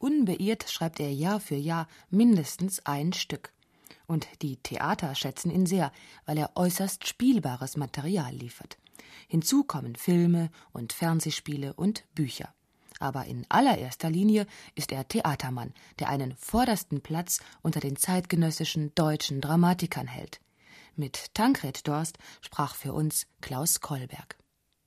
Unbeirrt 0.00 0.70
schreibt 0.70 0.98
er 0.98 1.12
Jahr 1.12 1.40
für 1.40 1.56
Jahr 1.56 1.86
mindestens 2.08 2.84
ein 2.86 3.12
Stück. 3.12 3.52
Und 4.06 4.26
die 4.40 4.56
Theater 4.56 5.14
schätzen 5.14 5.50
ihn 5.50 5.66
sehr, 5.66 5.92
weil 6.24 6.38
er 6.38 6.52
äußerst 6.56 7.06
spielbares 7.06 7.76
Material 7.76 8.32
liefert. 8.32 8.78
Hinzu 9.28 9.62
kommen 9.62 9.96
Filme 9.96 10.50
und 10.72 10.94
Fernsehspiele 10.94 11.74
und 11.74 12.04
Bücher. 12.14 12.52
Aber 12.98 13.26
in 13.26 13.44
allererster 13.50 14.10
Linie 14.10 14.46
ist 14.74 14.90
er 14.90 15.06
Theatermann, 15.06 15.74
der 15.98 16.08
einen 16.08 16.34
vordersten 16.34 17.02
Platz 17.02 17.40
unter 17.60 17.80
den 17.80 17.96
zeitgenössischen 17.96 18.94
deutschen 18.94 19.42
Dramatikern 19.42 20.06
hält. 20.06 20.40
Mit 20.96 21.34
Tankred 21.34 21.86
Dorst 21.86 22.18
sprach 22.40 22.74
für 22.74 22.94
uns 22.94 23.26
Klaus 23.42 23.80
Kollberg. 23.80 24.38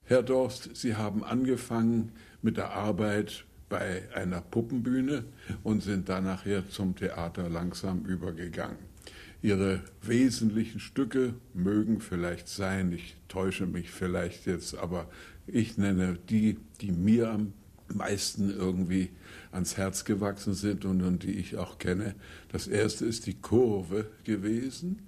Herr 0.02 0.24
Dorst, 0.24 0.70
Sie 0.74 0.96
haben 0.96 1.22
angefangen 1.22 2.12
mit 2.42 2.56
der 2.56 2.72
Arbeit 2.72 3.46
bei 3.68 4.02
einer 4.14 4.40
Puppenbühne 4.40 5.24
und 5.62 5.82
sind 5.82 6.08
dann 6.08 6.24
nachher 6.24 6.68
zum 6.68 6.94
Theater 6.96 7.48
langsam 7.48 8.04
übergegangen. 8.04 8.78
Ihre 9.42 9.82
wesentlichen 10.00 10.80
Stücke 10.80 11.34
mögen 11.52 12.00
vielleicht 12.00 12.48
sein, 12.48 12.92
ich 12.92 13.16
täusche 13.28 13.66
mich 13.66 13.90
vielleicht 13.90 14.46
jetzt, 14.46 14.76
aber 14.76 15.06
ich 15.46 15.76
nenne 15.76 16.18
die, 16.30 16.56
die 16.80 16.92
mir 16.92 17.30
am 17.30 17.52
meisten 17.92 18.50
irgendwie 18.50 19.10
ans 19.52 19.76
Herz 19.76 20.04
gewachsen 20.04 20.54
sind 20.54 20.84
und, 20.84 21.02
und 21.02 21.22
die 21.22 21.32
ich 21.32 21.58
auch 21.58 21.78
kenne. 21.78 22.14
Das 22.52 22.66
erste 22.66 23.04
ist 23.04 23.26
die 23.26 23.34
Kurve 23.34 24.06
gewesen, 24.24 25.00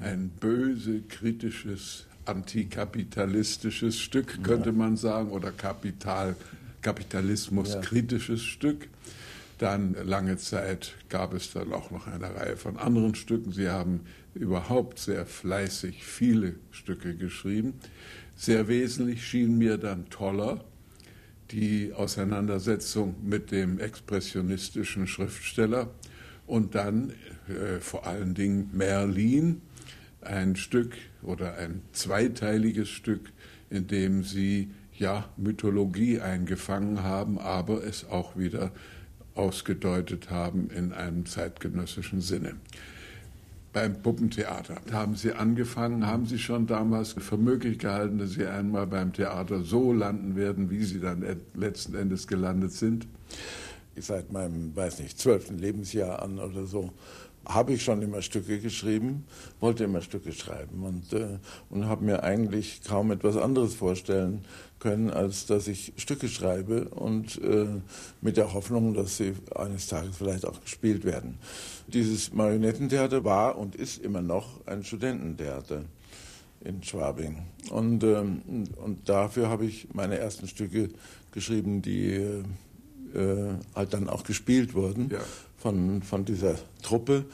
ein 0.00 0.28
böse, 0.28 1.02
kritisches, 1.02 2.06
antikapitalistisches 2.24 4.00
Stück, 4.00 4.42
könnte 4.42 4.72
man 4.72 4.96
sagen, 4.96 5.30
oder 5.30 5.52
Kapital, 5.52 6.34
Kapitalismus 6.84 7.80
kritisches 7.80 8.42
ja. 8.42 8.48
Stück. 8.48 8.88
Dann 9.58 9.94
lange 10.04 10.36
Zeit 10.36 10.94
gab 11.08 11.32
es 11.32 11.52
dann 11.52 11.72
auch 11.72 11.90
noch 11.90 12.06
eine 12.06 12.34
Reihe 12.34 12.56
von 12.56 12.76
anderen 12.76 13.14
Stücken. 13.14 13.52
Sie 13.52 13.68
haben 13.68 14.00
überhaupt 14.34 14.98
sehr 14.98 15.26
fleißig 15.26 16.04
viele 16.04 16.56
Stücke 16.70 17.16
geschrieben. 17.16 17.74
Sehr 18.36 18.68
wesentlich 18.68 19.26
schien 19.26 19.58
mir 19.58 19.78
dann 19.78 20.10
Toller, 20.10 20.64
die 21.50 21.92
Auseinandersetzung 21.92 23.14
mit 23.22 23.52
dem 23.52 23.78
expressionistischen 23.78 25.06
Schriftsteller 25.06 25.90
und 26.46 26.74
dann 26.74 27.12
äh, 27.48 27.80
vor 27.80 28.06
allen 28.06 28.34
Dingen 28.34 28.70
Merlin, 28.72 29.62
ein 30.20 30.56
Stück 30.56 30.94
oder 31.22 31.56
ein 31.56 31.82
zweiteiliges 31.92 32.88
Stück, 32.88 33.32
in 33.70 33.86
dem 33.86 34.24
sie 34.24 34.70
ja 34.98 35.24
Mythologie 35.36 36.20
eingefangen 36.20 37.02
haben, 37.02 37.38
aber 37.38 37.84
es 37.84 38.08
auch 38.08 38.36
wieder 38.36 38.70
ausgedeutet 39.34 40.30
haben 40.30 40.70
in 40.70 40.92
einem 40.92 41.26
zeitgenössischen 41.26 42.20
Sinne. 42.20 42.54
Beim 43.72 44.00
Puppentheater 44.02 44.76
haben 44.92 45.16
Sie 45.16 45.32
angefangen, 45.32 46.06
haben 46.06 46.26
Sie 46.26 46.38
schon 46.38 46.68
damals 46.68 47.14
für 47.14 47.36
möglich 47.36 47.80
gehalten, 47.80 48.18
dass 48.18 48.30
Sie 48.30 48.46
einmal 48.46 48.86
beim 48.86 49.12
Theater 49.12 49.62
so 49.62 49.92
landen 49.92 50.36
werden, 50.36 50.70
wie 50.70 50.84
Sie 50.84 51.00
dann 51.00 51.24
letzten 51.54 51.96
Endes 51.96 52.28
gelandet 52.28 52.70
sind? 52.70 53.08
Seit 53.96 54.32
meinem, 54.32 54.74
weiß 54.76 55.00
nicht, 55.00 55.18
zwölften 55.18 55.58
Lebensjahr 55.58 56.22
an 56.22 56.38
oder 56.38 56.66
so 56.66 56.92
habe 57.46 57.74
ich 57.74 57.82
schon 57.82 58.02
immer 58.02 58.22
Stücke 58.22 58.58
geschrieben, 58.58 59.24
wollte 59.60 59.84
immer 59.84 60.00
Stücke 60.00 60.32
schreiben 60.32 60.82
und, 60.82 61.12
äh, 61.12 61.38
und 61.70 61.86
habe 61.86 62.04
mir 62.04 62.22
eigentlich 62.22 62.82
kaum 62.86 63.10
etwas 63.10 63.36
anderes 63.36 63.74
vorstellen 63.74 64.44
können, 64.84 65.10
als 65.10 65.46
dass 65.46 65.66
ich 65.66 65.92
Stücke 65.96 66.28
schreibe 66.28 66.90
und 66.90 67.42
äh, 67.42 67.66
mit 68.20 68.36
der 68.36 68.54
Hoffnung, 68.54 68.94
dass 68.94 69.16
sie 69.16 69.32
eines 69.52 69.88
Tages 69.88 70.16
vielleicht 70.16 70.46
auch 70.46 70.60
gespielt 70.62 71.04
werden. 71.04 71.38
Dieses 71.88 72.32
Marionettentheater 72.32 73.24
war 73.24 73.58
und 73.58 73.74
ist 73.74 74.00
immer 74.04 74.22
noch 74.22 74.64
ein 74.66 74.84
Studententheater 74.84 75.82
in 76.62 76.84
Schwabing. 76.84 77.42
Und, 77.70 78.04
ähm, 78.04 78.68
und 78.76 79.08
dafür 79.08 79.48
habe 79.48 79.64
ich 79.66 79.88
meine 79.92 80.18
ersten 80.18 80.46
Stücke 80.46 80.90
geschrieben, 81.32 81.82
die 81.82 82.12
äh, 82.12 82.44
halt 83.74 83.92
dann 83.92 84.08
auch 84.08 84.22
gespielt 84.22 84.74
wurden. 84.74 85.10
Ja 85.10 85.20
von, 85.64 86.02
von 86.02 86.26
dieser 86.26 86.56
Truppe. 86.82 87.24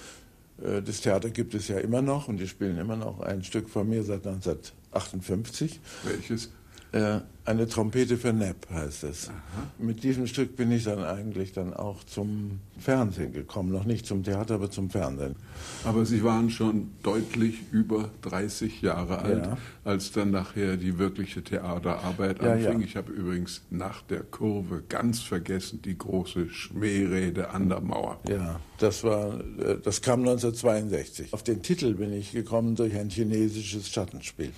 Äh, 0.63 0.83
das 0.83 1.01
Theater 1.01 1.31
gibt 1.31 1.53
es 1.55 1.67
ja 1.67 1.79
immer 1.79 2.01
noch 2.01 2.29
und 2.29 2.37
die 2.39 2.47
spielen 2.47 2.79
immer 2.79 2.95
noch 2.95 3.21
ein 3.21 3.43
Stück 3.43 3.69
von 3.69 3.89
mir 3.89 4.05
seit 4.05 4.25
1958. 4.25 5.81
Welches? 6.05 6.51
Äh, 6.93 7.21
eine 7.45 7.67
Trompete 7.67 8.17
für 8.17 8.33
Nepp 8.33 8.69
heißt 8.71 9.05
es. 9.05 9.29
Aha. 9.29 9.37
Mit 9.79 10.05
diesem 10.05 10.27
Stück 10.27 10.57
bin 10.57 10.71
ich 10.71 10.85
dann 10.85 11.03
eigentlich 11.03 11.53
dann 11.53 11.73
auch 11.75 12.05
zum 12.05 12.61
Fernsehen 12.79 13.33
gekommen. 13.33 13.73
Noch 13.73 13.85
nicht 13.85 14.07
zum 14.07 14.23
Theater, 14.23 14.55
aber 14.55 14.71
zum 14.71 14.91
Fernsehen. 14.91 15.37
Aber 15.85 16.05
Sie 16.05 16.23
waren 16.23 16.51
schon 16.51 16.93
deutlich 17.03 17.61
über 17.73 18.11
30 18.23 18.83
Jahre 18.83 19.21
alt, 19.21 19.47
ja. 19.47 19.59
als 19.85 20.13
dann 20.13 20.31
nachher 20.31 20.77
die 20.77 20.99
wirkliche 20.99 21.43
Theaterarbeit 21.43 22.43
ja, 22.43 22.53
anfing. 22.53 22.81
Ja. 22.81 22.87
Ich 22.87 22.97
habe 22.97 23.11
übrigens 23.11 23.63
nach 23.71 24.03
der 24.03 24.21
Kurve 24.21 24.83
ganz 24.89 25.21
vergessen 25.21 25.81
die 25.83 25.97
große 25.97 26.51
Schmährede 26.51 27.51
an 27.51 27.69
der 27.69 27.81
Mauer. 27.81 28.21
Ja, 28.29 28.61
das 28.79 29.03
war, 29.03 29.41
äh, 29.59 29.79
das 29.83 30.03
kam 30.03 30.21
1962. 30.21 31.33
Auf 31.33 31.43
den 31.43 31.63
Titel 31.63 31.95
bin 31.95 32.13
ich 32.13 32.33
gekommen 32.33 32.77
durch 32.77 32.95
ein 32.97 33.11
chinesisches 33.11 33.89
Schattenspiel. 33.89 34.53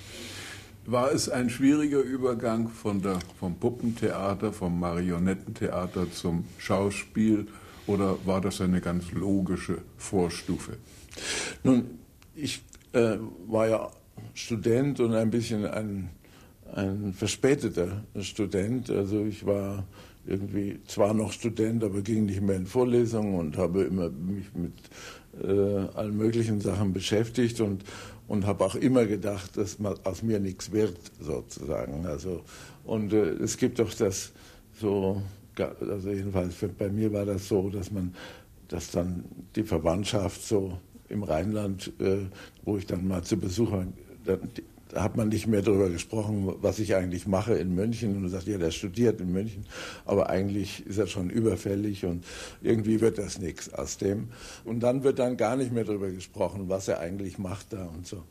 War 0.85 1.13
es 1.13 1.29
ein 1.29 1.49
schwieriger 1.49 2.01
Übergang 2.01 2.69
von 2.69 3.01
der, 3.01 3.21
vom 3.39 3.55
Puppentheater, 3.55 4.53
vom 4.53 4.81
Marionettentheater 4.81 6.11
zum 6.11 6.45
Schauspiel 6.59 7.47
oder 7.87 8.17
war 8.25 8.41
das 8.41 8.61
eine 8.61 8.81
ganz 8.81 9.13
logische 9.13 9.79
Vorstufe? 9.97 10.77
Nun, 11.63 11.99
ich 12.35 12.63
äh, 12.93 13.17
war 13.47 13.69
ja 13.69 13.91
Student 14.35 14.99
und 14.99 15.15
ein 15.15 15.31
bisschen 15.31 15.67
ein, 15.67 16.11
ein 16.75 17.13
verspäteter 17.13 18.03
Student. 18.21 18.91
Also 18.91 19.25
ich 19.25 19.47
war 19.47 19.85
irgendwie 20.27 20.81
zwar 20.87 21.15
noch 21.15 21.33
Student, 21.33 21.83
aber 21.85 22.03
ging 22.03 22.27
nicht 22.27 22.41
mehr 22.41 22.57
in 22.57 22.67
Vorlesungen 22.67 23.35
und 23.35 23.57
habe 23.57 23.83
immer 23.83 24.11
mich 24.11 24.47
mit 24.55 24.73
äh, 25.43 25.97
allen 25.97 26.17
möglichen 26.17 26.61
Sachen 26.61 26.93
beschäftigt 26.93 27.61
und, 27.61 27.85
und 28.29 28.47
habe 28.47 28.65
auch 28.65 28.75
immer 28.75 29.07
gedacht, 29.07 29.57
dass 29.57 29.79
man 29.79 29.95
aus 30.05 30.23
mir 30.23 30.39
nichts 30.39 30.71
wird, 30.73 30.97
sozusagen. 31.21 32.07
Also, 32.07 32.43
und 32.85 33.13
äh, 33.13 33.31
es 33.43 33.57
gibt 33.57 33.79
doch 33.79 33.93
das 33.93 34.33
so, 34.81 35.23
also 35.57 36.11
jedenfalls 36.11 36.55
bei 36.79 36.89
mir 36.89 37.13
war 37.13 37.27
das 37.27 37.49
so, 37.49 37.69
dass 37.69 37.91
man, 37.91 38.15
dass 38.69 38.91
dann 38.91 39.25
die 39.57 39.65
Verwandtschaft 39.65 40.43
so 40.43 40.79
im 41.09 41.25
Rheinland, 41.25 41.93
äh, 42.01 42.27
wo 42.65 42.77
ich 42.77 42.87
dann 42.87 43.07
mal 43.07 43.23
zu 43.23 43.37
Besuch 43.37 43.71
war, 43.73 43.87
hat 44.95 45.17
man 45.17 45.29
nicht 45.29 45.47
mehr 45.47 45.63
darüber 45.63 45.89
gesprochen, 45.89 46.55
was 46.61 46.79
ich 46.79 46.95
eigentlich 46.95 47.27
mache 47.27 47.55
in 47.55 47.75
München. 47.75 48.15
Und 48.17 48.23
man 48.23 48.31
sagt, 48.31 48.47
ja, 48.47 48.59
der 48.59 48.71
studiert 48.71 49.21
in 49.21 49.33
München, 49.33 49.65
aber 50.05 50.31
eigentlich 50.31 50.87
ist 50.87 50.99
er 50.99 51.07
schon 51.07 51.31
überfällig 51.31 52.05
und 52.05 52.25
irgendwie 52.63 53.01
wird 53.01 53.19
das 53.19 53.39
nichts 53.39 53.73
aus 53.73 53.99
dem. 53.99 54.29
Und 54.65 54.81
dann 54.81 55.05
wird 55.05 55.19
dann 55.19 55.37
gar 55.37 55.57
nicht 55.57 55.73
mehr 55.73 55.85
darüber 55.85 56.11
gesprochen, 56.11 56.69
was 56.69 56.89
er 56.89 57.01
eigentlich 57.01 57.39
macht 57.39 57.73
da 57.73 57.87
und 57.87 58.07
so. 58.07 58.23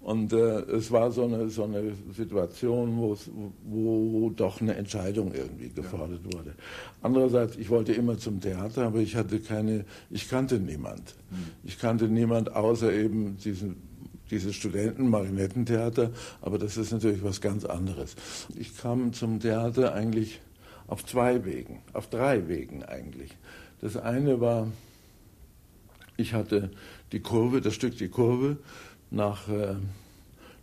Und 0.00 0.32
äh, 0.32 0.60
es 0.60 0.92
war 0.92 1.10
so 1.10 1.24
eine, 1.24 1.48
so 1.50 1.64
eine 1.64 1.92
Situation, 2.16 2.96
wo, 2.96 3.16
wo 3.64 4.30
doch 4.30 4.60
eine 4.60 4.76
Entscheidung 4.76 5.34
irgendwie 5.34 5.70
gefordert 5.70 6.20
ja. 6.24 6.38
wurde. 6.38 6.54
Andererseits, 7.02 7.56
ich 7.56 7.68
wollte 7.68 7.92
immer 7.92 8.16
zum 8.16 8.40
Theater, 8.40 8.86
aber 8.86 9.00
ich 9.00 9.16
hatte 9.16 9.40
keine, 9.40 9.84
ich 10.08 10.28
kannte 10.28 10.60
niemand. 10.60 11.16
Mhm. 11.30 11.36
Ich 11.64 11.78
kannte 11.78 12.08
niemand 12.08 12.54
außer 12.54 12.92
eben 12.92 13.36
diesen 13.38 13.87
dieses 14.30 14.54
Studenten-Marionettentheater, 14.54 16.10
aber 16.40 16.58
das 16.58 16.76
ist 16.76 16.92
natürlich 16.92 17.22
was 17.22 17.40
ganz 17.40 17.64
anderes. 17.64 18.16
Ich 18.56 18.76
kam 18.76 19.12
zum 19.12 19.40
Theater 19.40 19.94
eigentlich 19.94 20.40
auf 20.86 21.04
zwei 21.04 21.44
Wegen, 21.44 21.82
auf 21.92 22.08
drei 22.08 22.48
Wegen 22.48 22.82
eigentlich. 22.84 23.36
Das 23.80 23.96
eine 23.96 24.40
war, 24.40 24.68
ich 26.16 26.34
hatte 26.34 26.70
die 27.12 27.20
Kurve, 27.20 27.60
das 27.60 27.74
Stück 27.74 27.96
Die 27.96 28.08
Kurve, 28.08 28.58
nach 29.10 29.48
äh, 29.48 29.76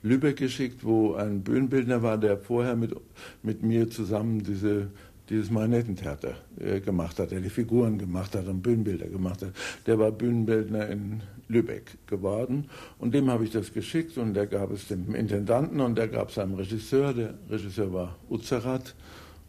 Lübeck 0.04 0.38
geschickt, 0.38 0.84
wo 0.84 1.14
ein 1.14 1.42
Bühnenbildner 1.42 2.04
war, 2.04 2.18
der 2.18 2.38
vorher 2.38 2.76
mit, 2.76 2.96
mit 3.42 3.64
mir 3.64 3.90
zusammen 3.90 4.44
diese 4.44 4.90
dieses 5.30 5.50
Marionettentheater 5.50 6.36
äh, 6.60 6.80
gemacht 6.80 7.20
hat, 7.20 7.32
der 7.32 7.40
die 7.40 7.50
Figuren 7.50 7.98
gemacht 7.98 8.36
hat 8.36 8.48
und 8.48 8.62
Bühnenbilder 8.62 9.08
gemacht 9.08 9.42
hat. 9.42 9.54
Der 9.88 9.98
war 9.98 10.12
Bühnenbildner 10.12 10.88
in 10.90 11.24
Lübeck 11.48 11.98
geworden 12.08 12.70
und 13.00 13.14
dem 13.14 13.30
habe 13.30 13.44
ich 13.44 13.52
das 13.52 13.74
geschickt 13.74 14.18
und 14.18 14.34
der 14.34 14.48
gab 14.48 14.72
es 14.72 14.88
dem 14.88 15.14
Intendanten 15.14 15.80
und 15.80 15.98
der 15.98 16.08
gab 16.08 16.30
es 16.30 16.38
einem 16.38 16.56
Regisseur. 16.56 17.14
Der 17.14 17.34
Regisseur 17.50 17.94
war 17.94 18.16
Uzerat 18.30 18.96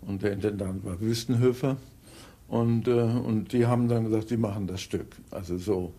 und 0.03 0.23
der 0.23 0.33
Intendant 0.33 0.85
war 0.85 1.01
Wüstenhöfer 1.01 1.77
und, 2.49 2.89
äh, 2.89 2.93
und 2.93 3.53
die 3.53 3.67
haben 3.67 3.89
dann 3.89 4.05
gesagt, 4.05 4.31
die 4.31 4.37
machen 4.37 4.67
das 4.67 4.81
Stück. 4.81 5.17
Also 5.31 5.59
so 5.59 5.95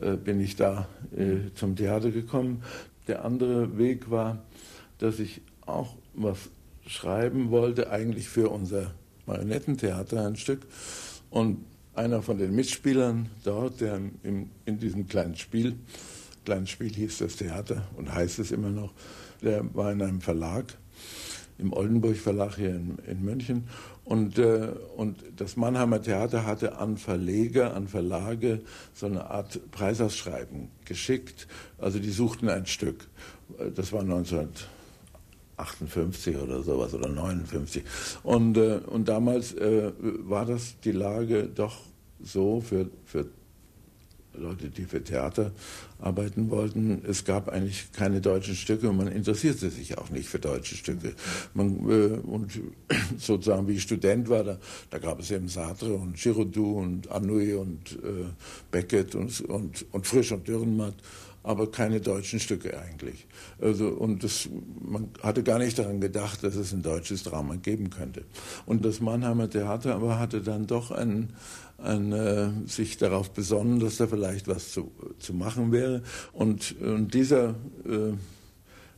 äh, 0.00 0.16
bin 0.16 0.40
ich 0.40 0.56
da 0.56 0.88
äh, 1.16 1.52
zum 1.54 1.76
Theater 1.76 2.10
gekommen. 2.10 2.62
Der 3.08 3.24
andere 3.24 3.78
Weg 3.78 4.10
war, 4.10 4.42
dass 4.98 5.18
ich 5.18 5.40
auch 5.64 5.94
was 6.14 6.50
schreiben 6.86 7.50
wollte, 7.50 7.90
eigentlich 7.90 8.28
für 8.28 8.50
unser 8.50 8.92
Marionettentheater 9.26 10.26
ein 10.26 10.36
Stück 10.36 10.60
und 11.30 11.64
einer 11.96 12.22
von 12.22 12.38
den 12.38 12.54
Mitspielern 12.54 13.28
dort, 13.44 13.80
der 13.80 13.96
im, 14.22 14.50
in 14.64 14.78
diesem 14.78 15.08
kleinen 15.08 15.36
Spiel, 15.36 15.76
kleines 16.44 16.70
Spiel 16.70 16.94
hieß 16.94 17.18
das 17.18 17.36
Theater 17.36 17.86
und 17.96 18.12
heißt 18.12 18.38
es 18.38 18.52
immer 18.52 18.70
noch, 18.70 18.92
der 19.42 19.74
war 19.74 19.92
in 19.92 20.02
einem 20.02 20.20
Verlag, 20.20 20.74
im 21.58 21.72
Oldenburg 21.72 22.16
Verlag 22.16 22.56
hier 22.56 22.70
in, 22.70 22.98
in 23.06 23.24
München. 23.24 23.68
Und, 24.04 24.38
äh, 24.38 24.68
und 24.96 25.22
das 25.36 25.56
Mannheimer 25.56 26.00
Theater 26.00 26.46
hatte 26.46 26.78
an 26.78 26.96
Verleger, 26.96 27.74
an 27.74 27.88
Verlage 27.88 28.60
so 28.94 29.06
eine 29.06 29.30
Art 29.30 29.58
Preisausschreiben 29.72 30.68
geschickt. 30.84 31.48
Also 31.78 31.98
die 31.98 32.10
suchten 32.10 32.48
ein 32.48 32.66
Stück. 32.66 33.08
Das 33.74 33.92
war 33.92 34.04
1958 35.58 36.36
oder 36.36 36.62
sowas 36.62 36.94
oder 36.94 37.08
59. 37.08 37.82
Und, 38.22 38.56
äh, 38.56 38.80
und 38.86 39.08
damals 39.08 39.54
äh, 39.54 39.92
war 39.98 40.44
das 40.44 40.76
die 40.84 40.92
Lage 40.92 41.44
doch 41.44 41.80
so 42.22 42.60
für, 42.60 42.90
für 43.04 43.26
Leute, 44.38 44.68
die 44.68 44.84
für 44.84 45.02
Theater 45.02 45.52
arbeiten 45.98 46.50
wollten. 46.50 47.02
Es 47.08 47.24
gab 47.24 47.48
eigentlich 47.48 47.90
keine 47.92 48.20
deutschen 48.20 48.54
Stücke 48.54 48.90
und 48.90 48.98
man 48.98 49.08
interessierte 49.08 49.70
sich 49.70 49.96
auch 49.96 50.10
nicht 50.10 50.28
für 50.28 50.38
deutsche 50.38 50.74
Stücke. 50.74 51.14
Man, 51.54 51.88
äh, 51.88 52.18
und 52.26 52.60
sozusagen 53.18 53.66
wie 53.68 53.74
ich 53.74 53.82
Student 53.82 54.28
war, 54.28 54.44
da, 54.44 54.58
da 54.90 54.98
gab 54.98 55.20
es 55.20 55.30
eben 55.30 55.48
Sartre 55.48 55.94
und 55.94 56.16
Giraudoux 56.16 56.78
und 56.78 57.10
Anouilh 57.10 57.58
und 57.58 57.92
äh, 57.92 58.26
Beckett 58.70 59.14
und, 59.14 59.40
und, 59.42 59.86
und 59.92 60.06
Frisch 60.06 60.32
und 60.32 60.46
Dürrenmatt 60.46 60.96
aber 61.46 61.70
keine 61.70 62.00
deutschen 62.00 62.40
Stücke 62.40 62.76
eigentlich. 62.76 63.26
Also, 63.60 63.88
und 63.88 64.24
das, 64.24 64.48
man 64.82 65.10
hatte 65.22 65.44
gar 65.44 65.60
nicht 65.60 65.78
daran 65.78 66.00
gedacht, 66.00 66.42
dass 66.42 66.56
es 66.56 66.72
ein 66.72 66.82
deutsches 66.82 67.22
Drama 67.22 67.54
geben 67.54 67.90
könnte. 67.90 68.24
Und 68.66 68.84
das 68.84 69.00
Mannheimer 69.00 69.48
Theater 69.48 69.94
aber 69.94 70.18
hatte 70.18 70.40
dann 70.40 70.66
doch 70.66 70.90
ein, 70.90 71.30
ein, 71.78 72.12
äh, 72.12 72.48
sich 72.66 72.96
darauf 72.96 73.30
besonnen, 73.30 73.78
dass 73.78 73.96
da 73.96 74.08
vielleicht 74.08 74.48
was 74.48 74.72
zu, 74.72 74.90
zu 75.20 75.34
machen 75.34 75.70
wäre. 75.70 76.02
Und, 76.32 76.74
und 76.80 77.14
dieser 77.14 77.50
äh, 77.84 78.14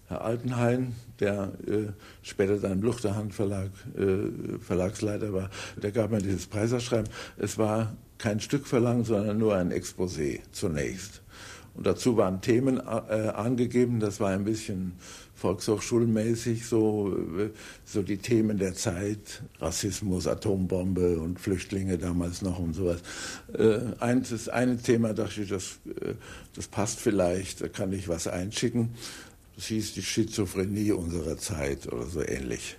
Herr 0.06 0.22
Altenhain, 0.22 0.94
der 1.20 1.52
äh, 1.66 1.92
später 2.22 2.56
dann 2.56 2.80
Luchterhand 2.80 3.34
Verlag 3.34 3.68
äh, 3.94 4.58
Verlagsleiter 4.58 5.34
war, 5.34 5.50
der 5.76 5.92
gab 5.92 6.12
mir 6.12 6.22
dieses 6.22 6.46
Preisausschreiben. 6.46 7.10
Es 7.36 7.58
war 7.58 7.94
kein 8.16 8.40
Stück 8.40 8.66
verlangt, 8.66 9.06
sondern 9.06 9.36
nur 9.36 9.54
ein 9.54 9.70
Exposé 9.70 10.40
zunächst. 10.50 11.20
Und 11.78 11.86
dazu 11.86 12.16
waren 12.16 12.40
Themen 12.40 12.78
äh, 12.78 12.80
angegeben, 12.80 14.00
das 14.00 14.18
war 14.18 14.30
ein 14.30 14.42
bisschen 14.42 14.94
volkshochschulmäßig, 15.36 16.66
so, 16.66 17.16
äh, 17.38 17.50
so 17.84 18.02
die 18.02 18.16
Themen 18.16 18.58
der 18.58 18.74
Zeit, 18.74 19.44
Rassismus, 19.60 20.26
Atombombe 20.26 21.20
und 21.20 21.38
Flüchtlinge 21.38 21.96
damals 21.96 22.42
noch 22.42 22.58
und 22.58 22.74
sowas. 22.74 22.98
Äh, 23.56 23.78
ein, 24.00 24.24
das 24.28 24.48
eine 24.48 24.78
Thema 24.78 25.14
dachte 25.14 25.42
ich, 25.42 25.50
das, 25.50 25.78
äh, 25.86 26.14
das 26.56 26.66
passt 26.66 26.98
vielleicht, 26.98 27.60
da 27.60 27.68
kann 27.68 27.92
ich 27.92 28.08
was 28.08 28.26
einschicken. 28.26 28.88
Das 29.54 29.66
hieß 29.66 29.94
die 29.94 30.02
Schizophrenie 30.02 30.90
unserer 30.90 31.38
Zeit 31.38 31.86
oder 31.86 32.06
so 32.06 32.22
ähnlich. 32.22 32.76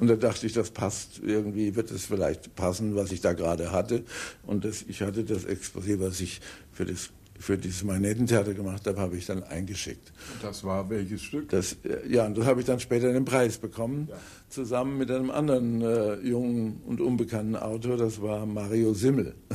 Und 0.00 0.08
da 0.08 0.16
dachte 0.16 0.46
ich, 0.46 0.54
das 0.54 0.70
passt 0.70 1.20
irgendwie, 1.22 1.76
wird 1.76 1.90
es 1.90 2.06
vielleicht 2.06 2.54
passen, 2.54 2.96
was 2.96 3.12
ich 3.12 3.20
da 3.20 3.34
gerade 3.34 3.72
hatte. 3.72 4.04
Und 4.46 4.64
das, 4.64 4.86
ich 4.88 5.02
hatte 5.02 5.22
das 5.22 5.46
Exposé, 5.46 6.00
was 6.00 6.22
ich 6.22 6.40
für 6.72 6.86
das 6.86 7.10
für 7.40 7.56
dieses 7.56 7.82
Magnetentheater 7.84 8.52
gemacht 8.52 8.86
habe, 8.86 9.00
habe 9.00 9.16
ich 9.16 9.26
dann 9.26 9.42
eingeschickt. 9.42 10.12
Das 10.42 10.62
war 10.62 10.88
welches 10.90 11.22
Stück? 11.22 11.48
Das, 11.48 11.76
äh, 11.84 12.06
ja, 12.08 12.26
und 12.26 12.36
das 12.36 12.44
habe 12.44 12.60
ich 12.60 12.66
dann 12.66 12.78
später 12.78 13.12
den 13.12 13.24
Preis 13.24 13.56
bekommen, 13.58 14.08
ja. 14.10 14.16
zusammen 14.50 14.98
mit 14.98 15.10
einem 15.10 15.30
anderen 15.30 15.80
äh, 15.80 16.16
jungen 16.16 16.82
und 16.86 17.00
unbekannten 17.00 17.56
Autor, 17.56 17.96
das 17.96 18.20
war 18.20 18.44
Mario 18.46 18.94
Simmel. 18.94 19.34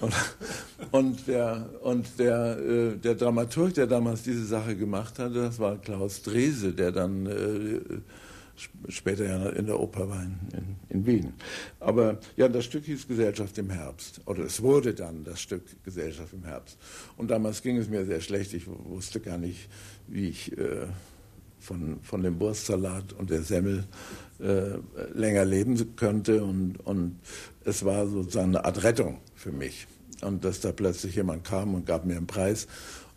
Und, 0.00 0.14
und, 0.90 1.28
der, 1.28 1.70
und 1.82 2.18
der, 2.18 2.58
äh, 2.58 2.96
der 2.96 3.14
Dramaturg, 3.14 3.74
der 3.74 3.86
damals 3.86 4.24
diese 4.24 4.44
Sache 4.44 4.74
gemacht 4.74 5.20
hatte, 5.20 5.34
das 5.34 5.60
war 5.60 5.76
Klaus 5.76 6.22
Drese, 6.22 6.72
der 6.72 6.90
dann 6.90 7.26
äh, 7.26 7.78
später 8.88 9.24
ja 9.24 9.48
in 9.50 9.66
der 9.66 9.80
Oper 9.80 10.08
war 10.08 10.22
in, 10.22 10.76
in, 10.88 11.06
Wien. 11.06 11.32
Aber 11.80 12.18
ja, 12.36 12.48
das 12.48 12.64
Stück 12.64 12.84
hieß 12.84 13.08
Gesellschaft 13.08 13.56
im 13.58 13.70
Herbst. 13.70 14.20
Oder 14.26 14.44
es 14.44 14.62
wurde 14.62 14.94
dann 14.94 15.24
das 15.24 15.40
Stück 15.40 15.62
Gesellschaft 15.84 16.32
im 16.32 16.44
Herbst. 16.44 16.78
Und 17.16 17.30
damals 17.30 17.62
ging 17.62 17.76
es 17.76 17.88
mir 17.88 18.04
sehr 18.04 18.20
schlecht. 18.20 18.54
Ich 18.54 18.66
wusste 18.66 19.20
gar 19.20 19.38
nicht, 19.38 19.68
wie 20.06 20.28
ich 20.28 20.56
äh, 20.56 20.86
von, 21.58 22.00
von 22.02 22.22
dem 22.22 22.38
Wurstsalat 22.40 23.12
und 23.14 23.30
der 23.30 23.42
Semmel 23.42 23.84
äh, 24.40 24.78
länger 25.14 25.44
leben 25.44 25.96
könnte. 25.96 26.44
Und, 26.44 26.76
und 26.84 27.18
es 27.64 27.84
war 27.84 28.06
sozusagen 28.06 28.56
eine 28.56 28.64
Art 28.64 28.82
Rettung 28.82 29.18
für 29.34 29.52
mich. 29.52 29.86
Und 30.20 30.44
dass 30.44 30.60
da 30.60 30.72
plötzlich 30.72 31.16
jemand 31.16 31.44
kam 31.44 31.74
und 31.74 31.86
gab 31.86 32.04
mir 32.04 32.16
einen 32.16 32.26
Preis. 32.26 32.66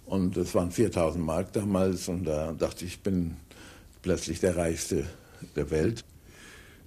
Und 0.06 0.38
es 0.38 0.56
waren 0.56 0.72
4000 0.72 1.24
Mark 1.24 1.54
damals. 1.54 2.08
Und 2.08 2.26
da 2.26 2.54
dachte 2.54 2.86
ich, 2.86 2.94
ich 2.94 3.00
bin 3.02 3.38
plötzlich 4.02 4.40
der 4.40 4.56
reichste 4.56 5.06
der 5.56 5.72
Welt. 5.72 6.04